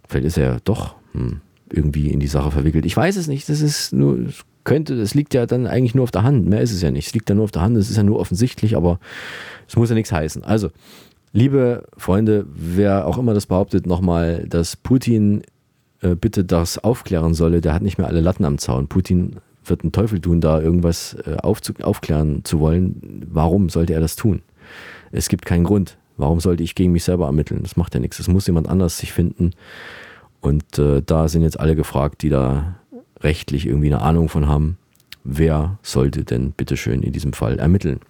[0.06, 2.84] Vielleicht ist er ja doch hm, irgendwie in die Sache verwickelt.
[2.86, 3.48] Ich weiß es nicht.
[3.48, 4.26] Das ist nur,
[4.68, 6.46] könnte, das liegt ja dann eigentlich nur auf der Hand.
[6.46, 7.06] Mehr ist es ja nicht.
[7.08, 9.00] Es liegt ja nur auf der Hand, es ist ja nur offensichtlich, aber
[9.66, 10.44] es muss ja nichts heißen.
[10.44, 10.70] Also,
[11.32, 15.42] liebe Freunde, wer auch immer das behauptet, nochmal, dass Putin
[16.02, 18.88] äh, bitte das aufklären solle, der hat nicht mehr alle Latten am Zaun.
[18.88, 23.26] Putin wird einen Teufel tun, da irgendwas äh, aufzu aufklären zu wollen.
[23.30, 24.42] Warum sollte er das tun?
[25.12, 25.96] Es gibt keinen Grund.
[26.18, 27.62] Warum sollte ich gegen mich selber ermitteln?
[27.62, 28.18] Das macht ja nichts.
[28.18, 29.52] Es muss jemand anders sich finden.
[30.40, 32.74] Und äh, da sind jetzt alle gefragt, die da
[33.20, 34.78] rechtlich irgendwie eine Ahnung von haben,
[35.24, 38.00] wer sollte denn bitteschön in diesem Fall ermitteln.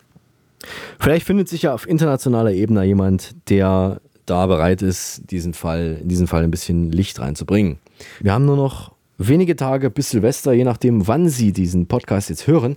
[0.98, 6.08] Vielleicht findet sich ja auf internationaler Ebene jemand, der da bereit ist, diesen Fall, in
[6.08, 7.78] diesen Fall ein bisschen Licht reinzubringen.
[8.20, 12.46] Wir haben nur noch wenige Tage bis Silvester, je nachdem, wann Sie diesen Podcast jetzt
[12.46, 12.76] hören.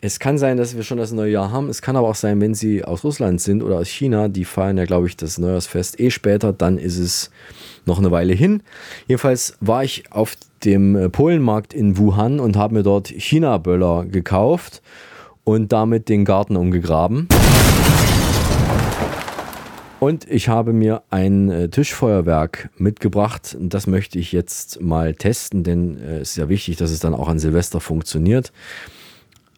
[0.00, 1.68] Es kann sein, dass wir schon das neue Jahr haben.
[1.68, 4.78] Es kann aber auch sein, wenn Sie aus Russland sind oder aus China, die feiern
[4.78, 7.30] ja, glaube ich, das Neujahrsfest eh später, dann ist es
[7.84, 8.62] noch eine Weile hin.
[9.08, 14.82] Jedenfalls war ich auf dem äh, Polenmarkt in Wuhan und habe mir dort China-Böller gekauft
[15.44, 17.28] und damit den Garten umgegraben.
[20.00, 23.54] Und ich habe mir ein äh, Tischfeuerwerk mitgebracht.
[23.60, 27.12] Das möchte ich jetzt mal testen, denn äh, es ist ja wichtig, dass es dann
[27.12, 28.50] auch an Silvester funktioniert.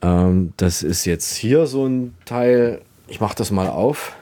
[0.03, 2.83] Ähm, das ist jetzt hier so ein Teil.
[3.07, 4.17] Ich mache das mal auf.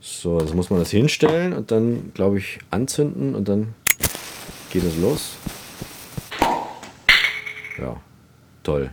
[0.00, 3.74] So, das muss man das hinstellen und dann, glaube ich, anzünden und dann
[4.70, 5.36] geht es los.
[7.76, 7.96] Ja,
[8.62, 8.90] toll.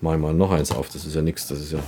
[0.00, 1.80] Mach ich mal noch eins auf, das ist ja nichts, das ist ja.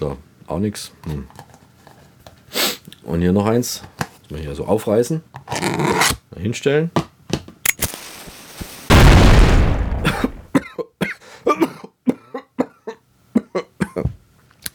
[0.00, 0.92] So, auch nichts.
[1.04, 1.28] Hm.
[3.02, 3.82] Und hier noch eins.
[4.22, 5.22] Muss man hier so aufreißen.
[6.30, 6.90] Mal hinstellen.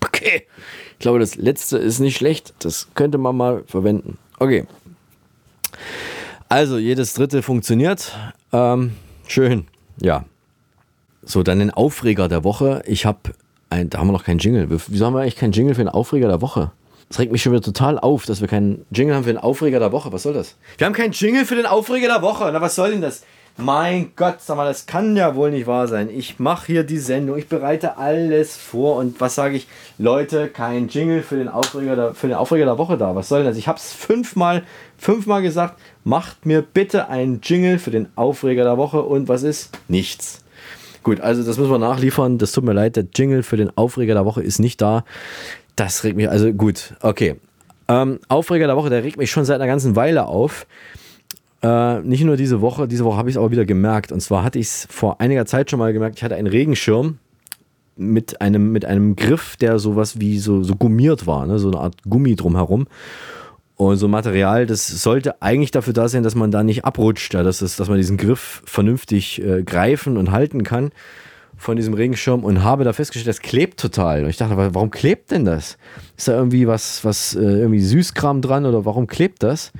[0.05, 0.45] Okay.
[0.93, 2.53] Ich glaube, das letzte ist nicht schlecht.
[2.59, 4.19] Das könnte man mal verwenden.
[4.37, 4.67] Okay.
[6.49, 8.15] Also, jedes dritte funktioniert.
[8.53, 8.95] Ähm,
[9.27, 9.65] schön.
[9.99, 10.25] Ja.
[11.23, 12.83] So, dann den Aufreger der Woche.
[12.85, 13.33] Ich habe
[13.75, 14.67] ein, da haben wir noch keinen Jingle.
[14.69, 16.71] Wieso haben wir eigentlich keinen Jingle für den Aufreger der Woche?
[17.09, 19.79] Das regt mich schon wieder total auf, dass wir keinen Jingle haben für den Aufreger
[19.79, 20.11] der Woche.
[20.11, 20.55] Was soll das?
[20.77, 22.49] Wir haben keinen Jingle für den Aufreger der Woche.
[22.51, 23.23] Na, was soll denn das?
[23.57, 26.09] Mein Gott, sag mal, das kann ja wohl nicht wahr sein.
[26.09, 29.67] Ich mache hier die Sendung, ich bereite alles vor und was sage ich?
[29.97, 33.15] Leute, kein Jingle für den Aufreger der, für den Aufreger der Woche da.
[33.15, 33.57] Was soll denn das?
[33.57, 34.63] Ich habe es fünfmal,
[34.97, 35.79] fünfmal gesagt.
[36.03, 39.69] Macht mir bitte einen Jingle für den Aufreger der Woche und was ist?
[39.87, 40.43] Nichts.
[41.05, 42.39] Gut, also das müssen wir nachliefern.
[42.39, 45.05] Das tut mir leid, der Jingle für den Aufreger der Woche ist nicht da.
[45.75, 47.35] Das regt mich, also gut, okay.
[47.87, 50.65] Ähm, Aufreger der Woche, der regt mich schon seit einer ganzen Weile auf.
[51.61, 54.11] Äh, nicht nur diese Woche, diese Woche habe ich es aber wieder gemerkt.
[54.11, 57.19] Und zwar hatte ich es vor einiger Zeit schon mal gemerkt, ich hatte einen Regenschirm
[57.95, 61.59] mit einem, mit einem Griff, der sowas wie so, so gummiert war, ne?
[61.59, 62.87] so eine Art Gummi drumherum.
[63.77, 67.43] Und so Material, das sollte eigentlich dafür da sein, dass man da nicht abrutscht, ja,
[67.43, 70.91] dass, das, dass man diesen Griff vernünftig äh, greifen und halten kann
[71.57, 74.23] von diesem Regenschirm und habe da festgestellt, das klebt total.
[74.23, 75.77] Und ich dachte, warum klebt denn das?
[76.17, 79.71] Ist da irgendwie was, was äh, irgendwie Süßkram dran oder warum klebt das?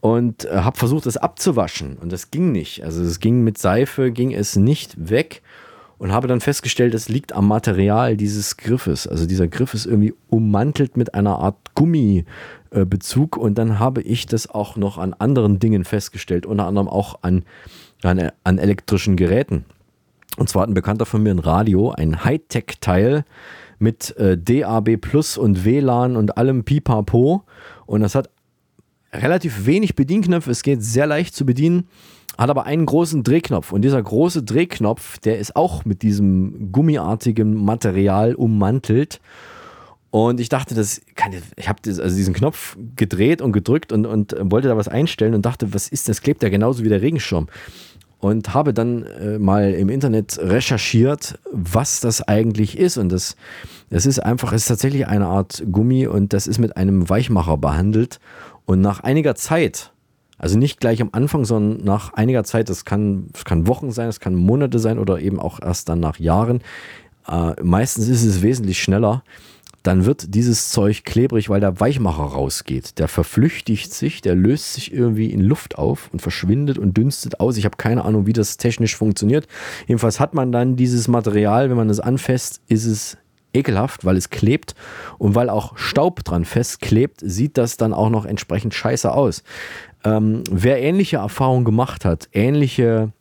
[0.00, 2.84] Und äh, habe versucht, das abzuwaschen und das ging nicht.
[2.84, 5.42] Also es ging mit Seife, ging es nicht weg
[6.02, 9.06] und habe dann festgestellt, es liegt am Material dieses Griffes.
[9.06, 14.50] Also dieser Griff ist irgendwie ummantelt mit einer Art Gummibezug und dann habe ich das
[14.50, 17.44] auch noch an anderen Dingen festgestellt, unter anderem auch an,
[18.02, 19.64] an, an elektrischen Geräten.
[20.38, 23.24] Und zwar hat ein Bekannter von mir ein Radio, ein Hightech-Teil
[23.78, 27.44] mit äh, DAB Plus und WLAN und allem Pipapo.
[27.86, 28.28] Und das hat
[29.12, 30.50] relativ wenig Bedienknöpfe.
[30.50, 31.86] Es geht sehr leicht zu bedienen,
[32.38, 33.72] hat aber einen großen Drehknopf.
[33.72, 39.20] Und dieser große Drehknopf, der ist auch mit diesem gummiartigen Material ummantelt.
[40.10, 44.34] Und ich dachte, das kann, ich habe also diesen Knopf gedreht und gedrückt und, und
[44.42, 46.20] wollte da was einstellen und dachte, was ist das?
[46.20, 47.48] Klebt ja genauso wie der Regenschirm
[48.22, 52.96] und habe dann äh, mal im Internet recherchiert, was das eigentlich ist.
[52.96, 53.36] Und das,
[53.90, 57.56] das ist einfach, es ist tatsächlich eine Art Gummi und das ist mit einem Weichmacher
[57.56, 58.20] behandelt.
[58.64, 59.91] Und nach einiger Zeit,
[60.42, 64.08] also nicht gleich am Anfang, sondern nach einiger Zeit, das kann, das kann Wochen sein,
[64.08, 66.60] das kann Monate sein oder eben auch erst dann nach Jahren.
[67.26, 69.22] Äh, meistens ist es wesentlich schneller
[69.82, 72.98] dann wird dieses Zeug klebrig, weil der Weichmacher rausgeht.
[72.98, 77.56] Der verflüchtigt sich, der löst sich irgendwie in Luft auf und verschwindet und dünstet aus.
[77.56, 79.48] Ich habe keine Ahnung, wie das technisch funktioniert.
[79.88, 83.16] Jedenfalls hat man dann dieses Material, wenn man es anfasst, ist es
[83.52, 84.74] ekelhaft, weil es klebt
[85.18, 89.42] und weil auch Staub dran festklebt, sieht das dann auch noch entsprechend scheiße aus.
[90.04, 93.12] Ähm, wer ähnliche Erfahrungen gemacht hat, ähnliche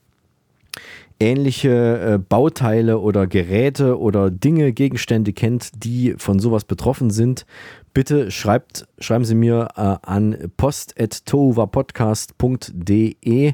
[1.21, 7.45] ähnliche äh, Bauteile oder Geräte oder Dinge, Gegenstände kennt, die von sowas betroffen sind,
[7.93, 13.53] bitte schreibt, schreiben Sie mir äh, an post.tovapodcast.de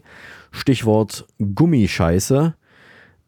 [0.51, 2.55] Stichwort Gummischeiße.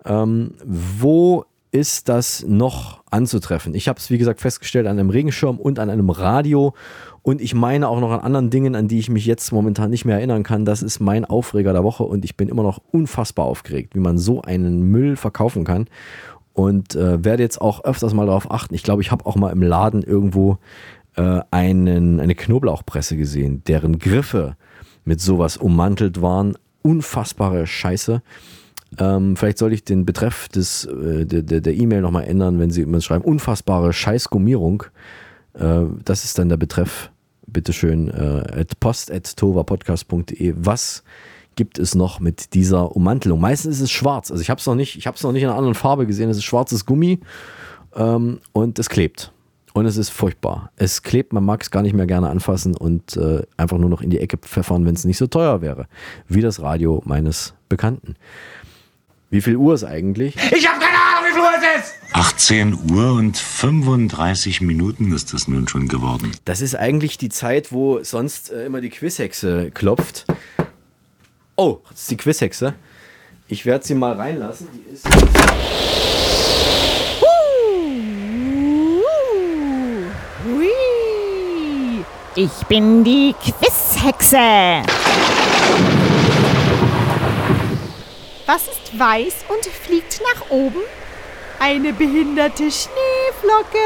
[0.06, 3.74] Ähm, wo ist das noch anzutreffen?
[3.74, 6.74] Ich habe es, wie gesagt, festgestellt an einem Regenschirm und an einem Radio
[7.22, 10.06] und ich meine auch noch an anderen Dingen, an die ich mich jetzt momentan nicht
[10.06, 10.65] mehr erinnern kann.
[10.65, 14.17] Das ist mein Aufreger der Woche und ich bin immer noch unfassbar aufgeregt, wie man
[14.17, 15.88] so einen Müll verkaufen kann.
[16.54, 18.74] Und äh, werde jetzt auch öfters mal darauf achten.
[18.74, 20.58] Ich glaube, ich habe auch mal im Laden irgendwo
[21.15, 24.56] äh, einen, eine Knoblauchpresse gesehen, deren Griffe
[25.06, 26.58] mit sowas ummantelt waren.
[26.82, 28.22] Unfassbare Scheiße.
[28.97, 33.02] Ähm, vielleicht sollte ich den Betreff des, äh, der E-Mail nochmal ändern, wenn Sie immer
[33.02, 34.84] schreiben, unfassbare Scheißgummierung.
[35.54, 37.12] Äh, das ist dann der Betreff.
[37.52, 40.54] Bitteschön, äh, at post.tovapodcast.de.
[40.58, 41.04] Was
[41.56, 43.39] gibt es noch mit dieser Ummantelung?
[43.39, 44.32] Meistens ist es schwarz.
[44.32, 46.06] Also ich habe es noch nicht, ich habe es noch nicht in einer anderen Farbe
[46.06, 46.30] gesehen.
[46.30, 47.19] Es ist schwarzes Gummi
[47.95, 49.32] ähm, und es klebt.
[49.73, 50.71] Und es ist furchtbar.
[50.78, 54.02] Es klebt, man mag es gar nicht mehr gerne anfassen und äh, einfach nur noch
[54.02, 55.88] in die Ecke pfeffern, wenn es nicht so teuer wäre.
[56.28, 58.15] Wie das Radio meines Bekannten.
[59.32, 60.36] Wie viel Uhr ist eigentlich?
[60.52, 61.96] Ich habe keine Ahnung, wie viel Uhr es ist!
[62.13, 66.32] 18 Uhr und 35 Minuten ist das nun schon geworden.
[66.46, 70.26] Das ist eigentlich die Zeit, wo sonst äh, immer die Quizhexe klopft.
[71.56, 72.74] Oh, das ist die Quizhexe.
[73.48, 74.68] Ich werde sie mal reinlassen.
[74.74, 75.06] Die ist.
[82.36, 84.82] Ich bin die Quizhexe.
[88.50, 90.82] Was ist weiß und fliegt nach oben?
[91.60, 93.78] Eine behinderte Schneeflocke.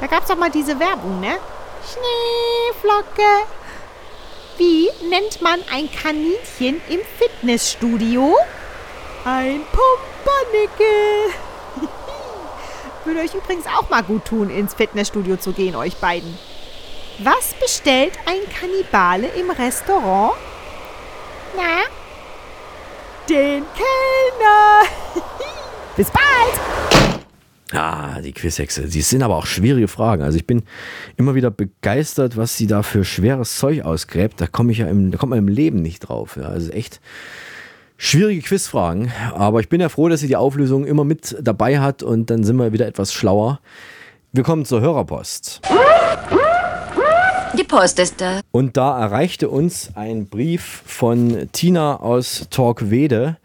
[0.00, 1.36] Da gab's doch mal diese Werbung, ne?
[1.82, 3.48] Schneeflocke.
[4.56, 8.36] Wie nennt man ein Kaninchen im Fitnessstudio?
[9.24, 11.34] Ein Pumpernickel.
[13.04, 16.38] Würde euch übrigens auch mal gut tun, ins Fitnessstudio zu gehen, euch beiden.
[17.18, 20.34] Was bestellt ein Kannibale im Restaurant?
[21.56, 22.03] Na?
[23.28, 24.82] Den Kellner.
[25.96, 27.14] Bis bald.
[27.72, 28.82] Ah, die Quizhexe.
[28.82, 30.22] Die sind aber auch schwierige Fragen.
[30.22, 30.62] Also ich bin
[31.16, 34.40] immer wieder begeistert, was sie da für schweres Zeug ausgräbt.
[34.40, 36.36] Da komme ich ja im, da kommt man im Leben nicht drauf.
[36.36, 37.00] Ja, also echt
[37.96, 39.10] schwierige Quizfragen.
[39.32, 42.44] Aber ich bin ja froh, dass sie die Auflösung immer mit dabei hat und dann
[42.44, 43.60] sind wir wieder etwas schlauer.
[44.32, 45.62] Wir kommen zur Hörerpost.
[47.58, 48.40] Die Post ist da.
[48.50, 53.36] Und da erreichte uns ein Brief von Tina aus Torquede.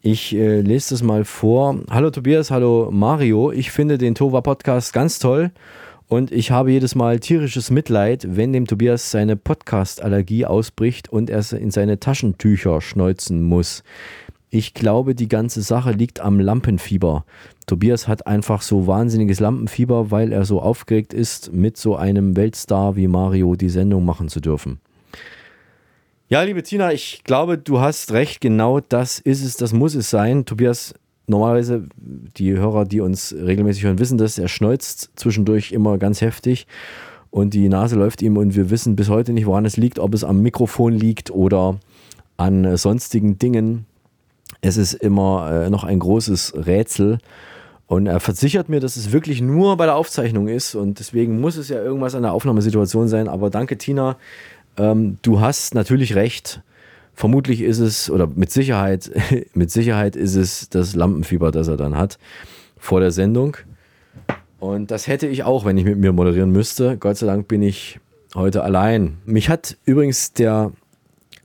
[0.00, 1.80] Ich äh, lese das mal vor.
[1.90, 3.50] Hallo Tobias, hallo Mario.
[3.50, 5.50] Ich finde den Tova Podcast ganz toll
[6.06, 11.44] und ich habe jedes Mal tierisches Mitleid, wenn dem Tobias seine Podcast-Allergie ausbricht und er
[11.52, 13.82] in seine Taschentücher schneuzen muss.
[14.50, 17.24] Ich glaube, die ganze Sache liegt am Lampenfieber.
[17.66, 22.96] Tobias hat einfach so wahnsinniges Lampenfieber, weil er so aufgeregt ist, mit so einem Weltstar
[22.96, 24.80] wie Mario die Sendung machen zu dürfen.
[26.30, 28.40] Ja, liebe Tina, ich glaube, du hast recht.
[28.40, 30.46] Genau das ist es, das muss es sein.
[30.46, 30.94] Tobias,
[31.26, 34.38] normalerweise, die Hörer, die uns regelmäßig hören, wissen das.
[34.38, 36.66] Er schneuzt zwischendurch immer ganz heftig
[37.30, 40.14] und die Nase läuft ihm und wir wissen bis heute nicht, woran es liegt, ob
[40.14, 41.78] es am Mikrofon liegt oder
[42.38, 43.86] an sonstigen Dingen.
[44.60, 47.18] Es ist immer äh, noch ein großes Rätsel.
[47.86, 51.56] Und er versichert mir, dass es wirklich nur bei der Aufzeichnung ist und deswegen muss
[51.56, 53.28] es ja irgendwas an der Aufnahmesituation sein.
[53.28, 54.16] Aber danke, Tina.
[54.76, 56.60] Ähm, du hast natürlich recht.
[57.14, 59.10] Vermutlich ist es, oder mit Sicherheit,
[59.54, 62.18] mit Sicherheit ist es das Lampenfieber, das er dann hat
[62.76, 63.56] vor der Sendung.
[64.60, 66.96] Und das hätte ich auch, wenn ich mit mir moderieren müsste.
[66.98, 68.00] Gott sei Dank bin ich
[68.34, 69.18] heute allein.
[69.24, 70.72] Mich hat übrigens der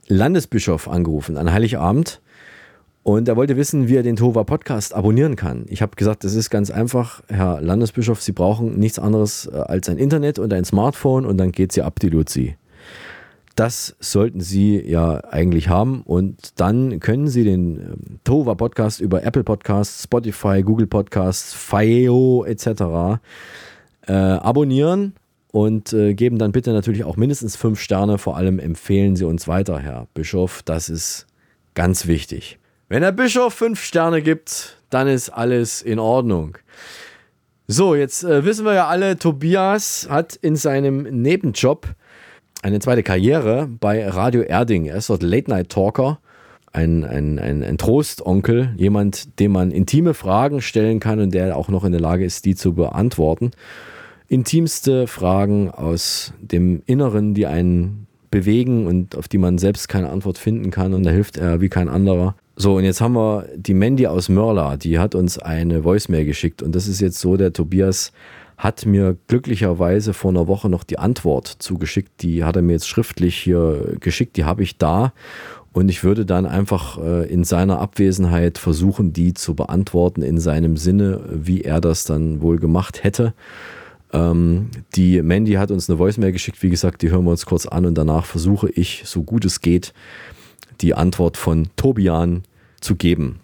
[0.08, 2.20] Landesbischof angerufen an Heiligabend
[3.04, 5.66] und er wollte wissen, wie er den Tova Podcast abonnieren kann.
[5.68, 9.90] Ich habe gesagt, das ist ganz einfach, Herr Landesbischof, Sie brauchen nichts anderes äh, als
[9.90, 12.56] ein Internet und ein Smartphone und dann geht Sie ab die Luzi.
[13.56, 19.22] Das sollten Sie ja eigentlich haben und dann können Sie den ähm, Tova Podcast über
[19.22, 23.20] Apple Podcasts, Spotify, Google Podcasts, Fio etc.
[24.06, 25.12] Äh, abonnieren
[25.52, 28.16] und äh, geben dann bitte natürlich auch mindestens fünf Sterne.
[28.16, 30.62] Vor allem empfehlen Sie uns weiter, Herr Bischof.
[30.62, 31.26] Das ist
[31.74, 32.58] ganz wichtig.
[32.94, 36.56] Wenn der Bischof fünf Sterne gibt, dann ist alles in Ordnung.
[37.66, 41.88] So, jetzt äh, wissen wir ja alle, Tobias hat in seinem Nebenjob
[42.62, 44.84] eine zweite Karriere bei Radio Erding.
[44.84, 46.20] Er ist dort Late-Night-Talker,
[46.72, 51.70] ein, ein, ein, ein Trostonkel, jemand, dem man intime Fragen stellen kann und der auch
[51.70, 53.50] noch in der Lage ist, die zu beantworten.
[54.28, 60.38] Intimste Fragen aus dem Inneren, die einen bewegen und auf die man selbst keine Antwort
[60.38, 60.94] finden kann.
[60.94, 62.36] Und da hilft er wie kein anderer.
[62.56, 66.62] So, und jetzt haben wir die Mandy aus Mörla, die hat uns eine Voicemail geschickt.
[66.62, 68.12] Und das ist jetzt so, der Tobias
[68.56, 72.22] hat mir glücklicherweise vor einer Woche noch die Antwort zugeschickt.
[72.22, 75.12] Die hat er mir jetzt schriftlich hier geschickt, die habe ich da.
[75.72, 80.76] Und ich würde dann einfach äh, in seiner Abwesenheit versuchen, die zu beantworten in seinem
[80.76, 83.34] Sinne, wie er das dann wohl gemacht hätte.
[84.12, 87.66] Ähm, die Mandy hat uns eine Voicemail geschickt, wie gesagt, die hören wir uns kurz
[87.66, 89.92] an und danach versuche ich, so gut es geht,
[90.80, 92.42] die Antwort von Tobian
[92.80, 93.40] zu geben.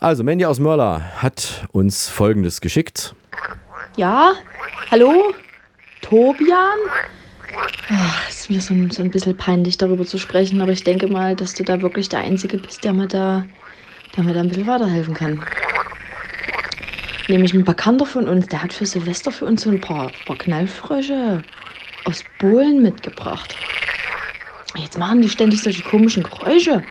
[0.00, 3.14] Also, Mandy aus Mörler hat uns folgendes geschickt.
[3.96, 4.34] Ja,
[4.90, 5.34] hallo?
[6.02, 6.78] Tobian?
[7.90, 11.08] Ach, ist mir so ein, so ein bisschen peinlich, darüber zu sprechen, aber ich denke
[11.08, 13.44] mal, dass du da wirklich der Einzige bist, der mir da,
[14.16, 15.42] der mir da ein bisschen weiterhelfen kann.
[17.28, 20.36] Nämlich ein Bekannter von uns, der hat für Silvester für uns so ein paar, paar
[20.36, 21.42] Knallfrösche
[22.04, 23.54] aus Polen mitgebracht.
[24.78, 26.82] Jetzt machen die ständig solche komischen Geräusche.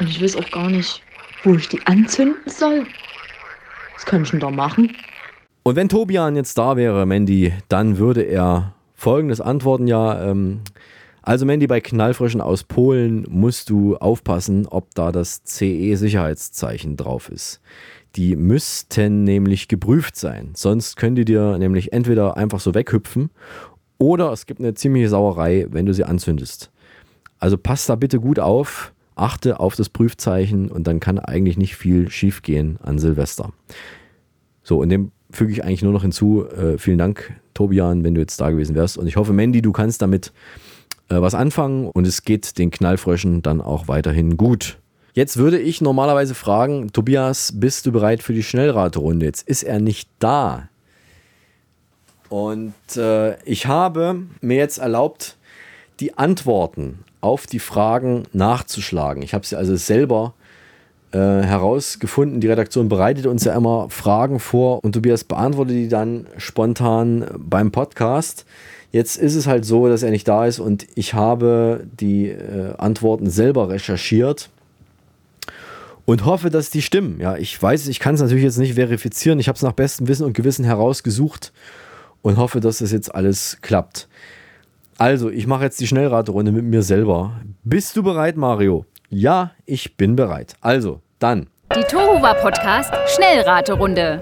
[0.00, 1.02] Und ich weiß auch gar nicht,
[1.44, 2.86] wo ich die anzünden soll.
[3.94, 4.96] Was kann ich denn da machen?
[5.62, 10.62] Und wenn Tobian jetzt da wäre, Mandy, dann würde er folgendes antworten: Ja, ähm,
[11.22, 17.60] also Mandy, bei Knallfröschen aus Polen musst du aufpassen, ob da das CE-Sicherheitszeichen drauf ist.
[18.16, 20.50] Die müssten nämlich geprüft sein.
[20.54, 23.30] Sonst können die dir nämlich entweder einfach so weghüpfen
[23.98, 26.71] oder es gibt eine ziemliche Sauerei, wenn du sie anzündest.
[27.42, 31.74] Also passt da bitte gut auf, achte auf das Prüfzeichen und dann kann eigentlich nicht
[31.74, 33.52] viel schiefgehen an Silvester.
[34.62, 38.20] So, in dem füge ich eigentlich nur noch hinzu, äh, vielen Dank, Tobian, wenn du
[38.20, 38.96] jetzt da gewesen wärst.
[38.96, 40.32] Und ich hoffe, Mandy, du kannst damit
[41.08, 44.78] äh, was anfangen und es geht den Knallfröschen dann auch weiterhin gut.
[45.12, 49.26] Jetzt würde ich normalerweise fragen, Tobias, bist du bereit für die Schnellraterunde?
[49.26, 50.68] Jetzt ist er nicht da.
[52.28, 55.38] Und äh, ich habe mir jetzt erlaubt,
[55.98, 59.22] die Antworten auf die Fragen nachzuschlagen.
[59.22, 60.34] Ich habe sie also selber
[61.12, 62.40] äh, herausgefunden.
[62.40, 67.70] Die Redaktion bereitet uns ja immer Fragen vor und Tobias beantwortet die dann spontan beim
[67.70, 68.44] Podcast.
[68.90, 72.74] Jetzt ist es halt so, dass er nicht da ist und ich habe die äh,
[72.76, 74.50] Antworten selber recherchiert
[76.04, 77.20] und hoffe, dass die stimmen.
[77.20, 79.38] Ja, ich weiß, ich kann es natürlich jetzt nicht verifizieren.
[79.38, 81.52] Ich habe es nach bestem Wissen und Gewissen herausgesucht
[82.22, 84.08] und hoffe, dass das jetzt alles klappt.
[84.98, 87.40] Also, ich mache jetzt die Schnellraterunde mit mir selber.
[87.64, 88.84] Bist du bereit, Mario?
[89.08, 90.54] Ja, ich bin bereit.
[90.60, 91.48] Also, dann.
[91.74, 94.20] Die Tohuwa Podcast Schnellraterunde.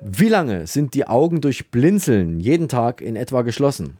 [0.00, 3.98] Wie lange sind die Augen durch Blinzeln jeden Tag in etwa geschlossen?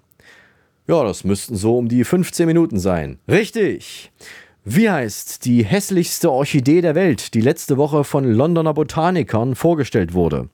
[0.86, 3.18] Ja, das müssten so um die 15 Minuten sein.
[3.28, 4.10] Richtig.
[4.64, 10.48] Wie heißt die hässlichste Orchidee der Welt, die letzte Woche von Londoner Botanikern vorgestellt wurde?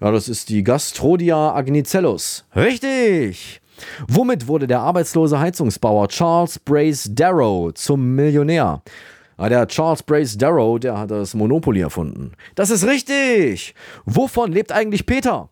[0.00, 2.44] Ja, das ist die Gastrodia agnicellus.
[2.54, 3.60] Richtig.
[4.08, 8.82] Womit wurde der arbeitslose Heizungsbauer Charles Brace Darrow zum Millionär?
[9.36, 12.32] Ah, der Charles Brace Darrow, der hat das Monopoly erfunden.
[12.54, 13.74] Das ist richtig!
[14.06, 15.50] Wovon lebt eigentlich Peter?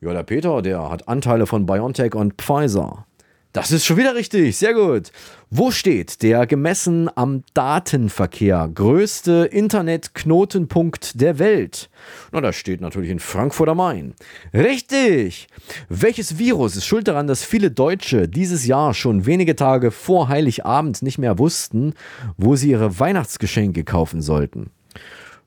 [0.00, 3.06] Ja, der Peter, der hat Anteile von BioNTech und Pfizer.
[3.54, 5.12] Das ist schon wieder richtig, sehr gut.
[5.48, 11.88] Wo steht der gemessen am Datenverkehr größte Internetknotenpunkt der Welt?
[12.32, 14.14] Na, das steht natürlich in Frankfurt am Main.
[14.52, 15.46] Richtig!
[15.88, 21.02] Welches Virus ist schuld daran, dass viele Deutsche dieses Jahr schon wenige Tage vor Heiligabend
[21.02, 21.94] nicht mehr wussten,
[22.36, 24.70] wo sie ihre Weihnachtsgeschenke kaufen sollten?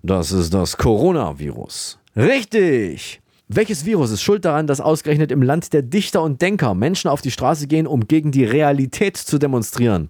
[0.02, 2.00] Das ist das Coronavirus.
[2.16, 3.20] Richtig!
[3.50, 7.22] Welches Virus ist schuld daran, dass ausgerechnet im Land der Dichter und Denker Menschen auf
[7.22, 10.10] die Straße gehen, um gegen die Realität zu demonstrieren?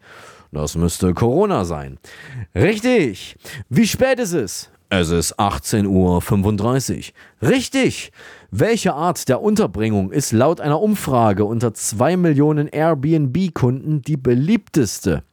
[0.52, 2.00] Das müsste Corona sein.
[2.56, 3.36] Richtig.
[3.70, 4.72] Wie spät ist es?
[4.90, 7.12] Es ist 18.35
[7.42, 7.50] Uhr.
[7.50, 8.12] Richtig.
[8.50, 15.24] Welche Art der Unterbringung ist laut einer Umfrage unter 2 Millionen Airbnb-Kunden die beliebteste?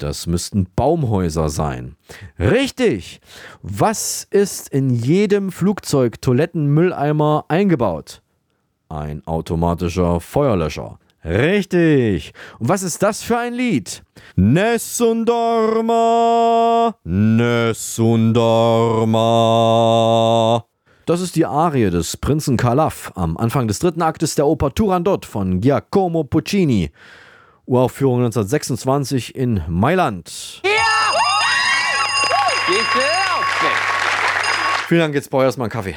[0.00, 1.94] Das müssten Baumhäuser sein.
[2.38, 3.20] Richtig!
[3.60, 8.22] Was ist in jedem Flugzeug Toilettenmülleimer eingebaut?
[8.88, 10.98] Ein automatischer Feuerlöscher.
[11.22, 12.32] Richtig!
[12.58, 14.02] Und was ist das für ein Lied?
[14.36, 16.94] Nessun Dorma!
[17.04, 19.44] Nessun Dorma!
[21.04, 25.26] Das ist die Arie des Prinzen Calaf am Anfang des dritten Aktes der Oper Turandot
[25.26, 26.90] von Giacomo Puccini.
[27.70, 30.60] Uraufführung 1926 in Mailand.
[30.64, 30.70] Ja!
[34.88, 35.94] Vielen Dank, jetzt brauche ich erstmal einen Kaffee.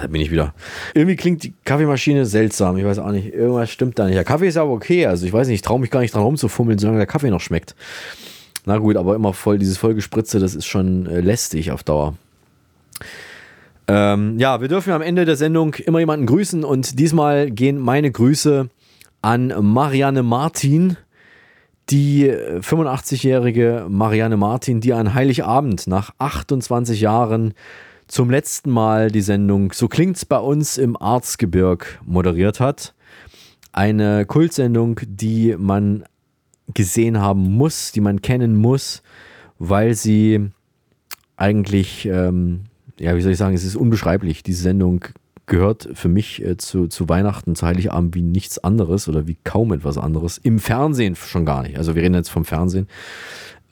[0.00, 0.54] Da bin ich wieder.
[0.94, 2.76] Irgendwie klingt die Kaffeemaschine seltsam.
[2.76, 3.32] Ich weiß auch nicht.
[3.32, 4.16] Irgendwas stimmt da nicht.
[4.16, 5.06] Der Kaffee ist aber okay.
[5.06, 7.40] Also ich weiß nicht, ich traue mich gar nicht dran rumzufummeln, solange der Kaffee noch
[7.40, 7.74] schmeckt.
[8.66, 12.14] Na gut, aber immer voll, dieses Vollgespritze, das ist schon äh, lästig auf Dauer.
[13.88, 18.10] Ähm, ja, wir dürfen am Ende der Sendung immer jemanden grüßen und diesmal gehen meine
[18.10, 18.68] Grüße
[19.22, 20.96] an Marianne Martin,
[21.88, 27.54] die 85-jährige Marianne Martin, die an Heiligabend nach 28 Jahren
[28.10, 32.94] zum letzten Mal die Sendung So klingt's bei uns im Arzgebirg moderiert hat.
[33.72, 36.04] Eine Kultsendung, die man
[36.74, 39.02] gesehen haben muss, die man kennen muss,
[39.60, 40.50] weil sie
[41.36, 42.64] eigentlich, ähm,
[42.98, 44.42] ja, wie soll ich sagen, es ist unbeschreiblich.
[44.42, 45.04] Diese Sendung
[45.46, 49.72] gehört für mich äh, zu, zu Weihnachten, zu Heiligabend wie nichts anderes oder wie kaum
[49.72, 50.36] etwas anderes.
[50.38, 51.78] Im Fernsehen schon gar nicht.
[51.78, 52.88] Also wir reden jetzt vom Fernsehen.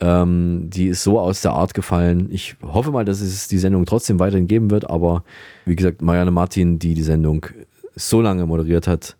[0.00, 2.28] Ähm, die ist so aus der Art gefallen.
[2.30, 5.24] Ich hoffe mal, dass es die Sendung trotzdem weiterhin geben wird, aber
[5.64, 7.46] wie gesagt, Marianne Martin, die die Sendung
[7.96, 9.16] so lange moderiert hat,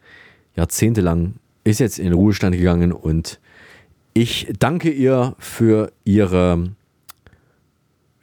[0.54, 3.40] jahrzehntelang, ist jetzt in den Ruhestand gegangen und
[4.14, 6.70] ich danke ihr für ihre,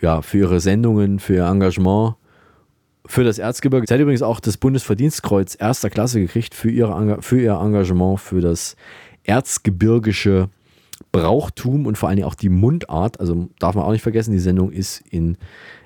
[0.02, 2.16] ja, für ihre Sendungen, für ihr Engagement,
[3.06, 3.86] für das Erzgebirge.
[3.88, 8.42] Sie hat übrigens auch das Bundesverdienstkreuz erster Klasse gekriegt für, ihre, für ihr Engagement für
[8.42, 8.76] das
[9.24, 10.50] erzgebirgische
[11.12, 13.20] Brauchtum und vor allen Dingen auch die Mundart.
[13.20, 15.38] Also darf man auch nicht vergessen, die Sendung ist in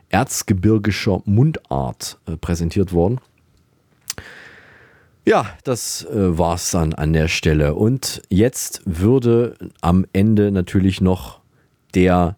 [0.10, 3.20] erzgebirgischer Mundart äh, präsentiert worden.
[5.26, 7.76] Ja, das äh, war's dann an der Stelle.
[7.76, 11.40] Und jetzt würde am Ende natürlich noch
[11.94, 12.36] der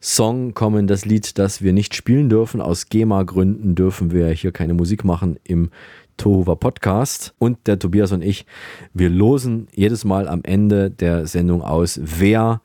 [0.00, 2.60] Song kommen, das Lied, das wir nicht spielen dürfen.
[2.60, 5.70] Aus GEMA-Gründen dürfen wir hier keine Musik machen im
[6.16, 7.34] Tohuwa Podcast.
[7.38, 8.46] Und der Tobias und ich,
[8.92, 12.60] wir losen jedes Mal am Ende der Sendung aus, wer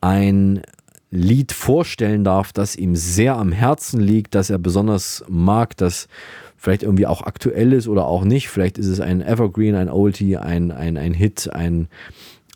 [0.00, 0.62] ein
[1.10, 6.08] Lied vorstellen darf, das ihm sehr am Herzen liegt, das er besonders mag, das
[6.56, 8.48] vielleicht irgendwie auch aktuell ist oder auch nicht.
[8.48, 11.88] Vielleicht ist es ein Evergreen, ein Oldie, ein, ein, ein Hit, ein,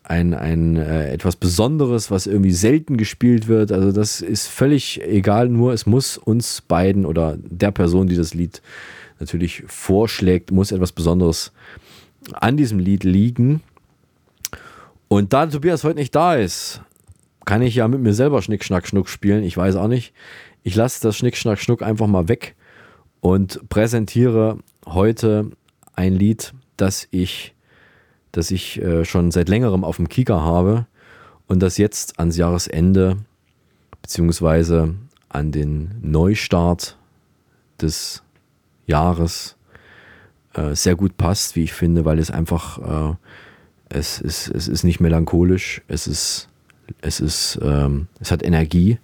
[0.05, 3.72] ein, ein äh, etwas Besonderes, was irgendwie selten gespielt wird.
[3.72, 8.32] Also das ist völlig egal, nur es muss uns beiden oder der Person, die das
[8.32, 8.62] Lied
[9.18, 11.52] natürlich vorschlägt, muss etwas Besonderes
[12.32, 13.62] an diesem Lied liegen.
[15.08, 16.82] Und da Tobias heute nicht da ist,
[17.44, 19.44] kann ich ja mit mir selber Schnick, Schnack, Schnuck spielen.
[19.44, 20.12] Ich weiß auch nicht.
[20.62, 22.56] Ich lasse das Schnick, Schnack, Schnuck einfach mal weg
[23.20, 25.50] und präsentiere heute
[25.94, 27.54] ein Lied, das ich,
[28.32, 30.86] das ich äh, schon seit längerem auf dem Kika habe
[31.46, 33.18] und das jetzt ans Jahresende
[34.02, 34.94] beziehungsweise
[35.28, 36.98] an den Neustart
[37.80, 38.22] des
[38.87, 39.57] Jahres
[40.55, 43.14] äh, sehr gut passt, wie ich finde, weil es einfach, äh,
[43.89, 46.49] es, ist, es ist nicht melancholisch, es ist
[47.01, 48.99] es ist, ähm, es hat Energie,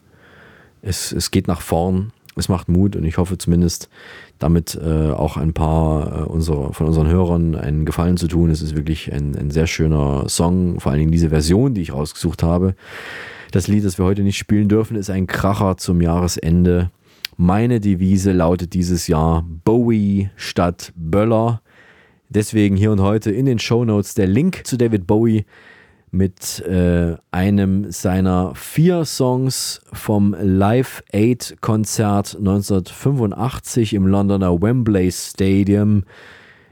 [0.82, 3.88] es, es geht nach vorn, es macht Mut und ich hoffe zumindest
[4.38, 8.50] damit äh, auch ein paar äh, unserer, von unseren Hörern einen Gefallen zu tun.
[8.50, 11.92] Es ist wirklich ein, ein sehr schöner Song, vor allen Dingen diese Version, die ich
[11.92, 12.74] rausgesucht habe.
[13.50, 16.90] Das Lied, das wir heute nicht spielen dürfen, ist ein Kracher zum Jahresende.
[17.36, 21.62] Meine Devise lautet dieses Jahr Bowie statt Böller.
[22.28, 25.44] Deswegen hier und heute in den Show Notes der Link zu David Bowie
[26.10, 36.04] mit äh, einem seiner vier Songs vom Live Aid Konzert 1985 im Londoner Wembley Stadium.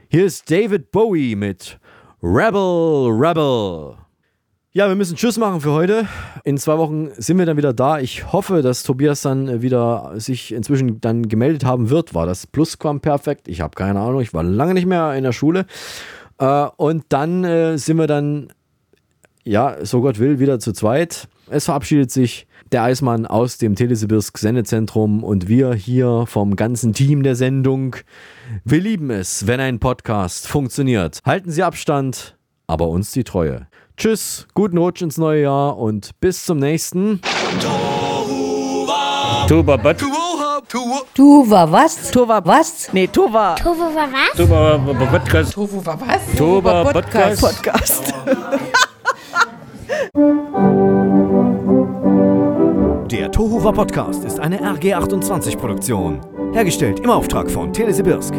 [0.09, 1.79] Hier ist David Bowie mit
[2.21, 4.00] Rebel Rebel.
[4.73, 6.07] Ja, wir müssen Tschüss machen für heute.
[6.45, 7.99] In zwei Wochen sind wir dann wieder da.
[7.99, 12.13] Ich hoffe, dass Tobias dann wieder sich inzwischen dann gemeldet haben wird.
[12.13, 13.49] War das Plusquamperfekt?
[13.49, 14.21] Ich habe keine Ahnung.
[14.21, 15.65] Ich war lange nicht mehr in der Schule.
[16.37, 18.53] Äh, und dann äh, sind wir dann
[19.43, 21.27] ja, so Gott will, wieder zu zweit.
[21.49, 27.23] Es verabschiedet sich der Eismann aus dem Telesibirsk Sendezentrum und wir hier vom ganzen Team
[27.23, 27.97] der Sendung.
[28.63, 31.19] Wir lieben es, wenn ein Podcast funktioniert.
[31.25, 33.67] Halten Sie Abstand, aber uns die Treue.
[34.01, 37.21] Tschüss, guten Rutsch ins neue Jahr und bis zum nächsten.
[39.47, 40.03] Tuba Bad.
[41.13, 42.09] Tuva was?
[42.09, 42.91] Tuva was?
[42.93, 43.53] Nee, Tuva.
[43.61, 44.35] Tuva war was?
[44.35, 45.53] Tuba Podcast.
[45.53, 46.21] Tuva war was?
[46.35, 47.41] Tuba Podcast.
[47.41, 48.11] Podcast.
[53.11, 56.21] Der Tohuwa Podcast ist eine RG28 Produktion.
[56.53, 58.33] Hergestellt im Auftrag von Telesibirsk.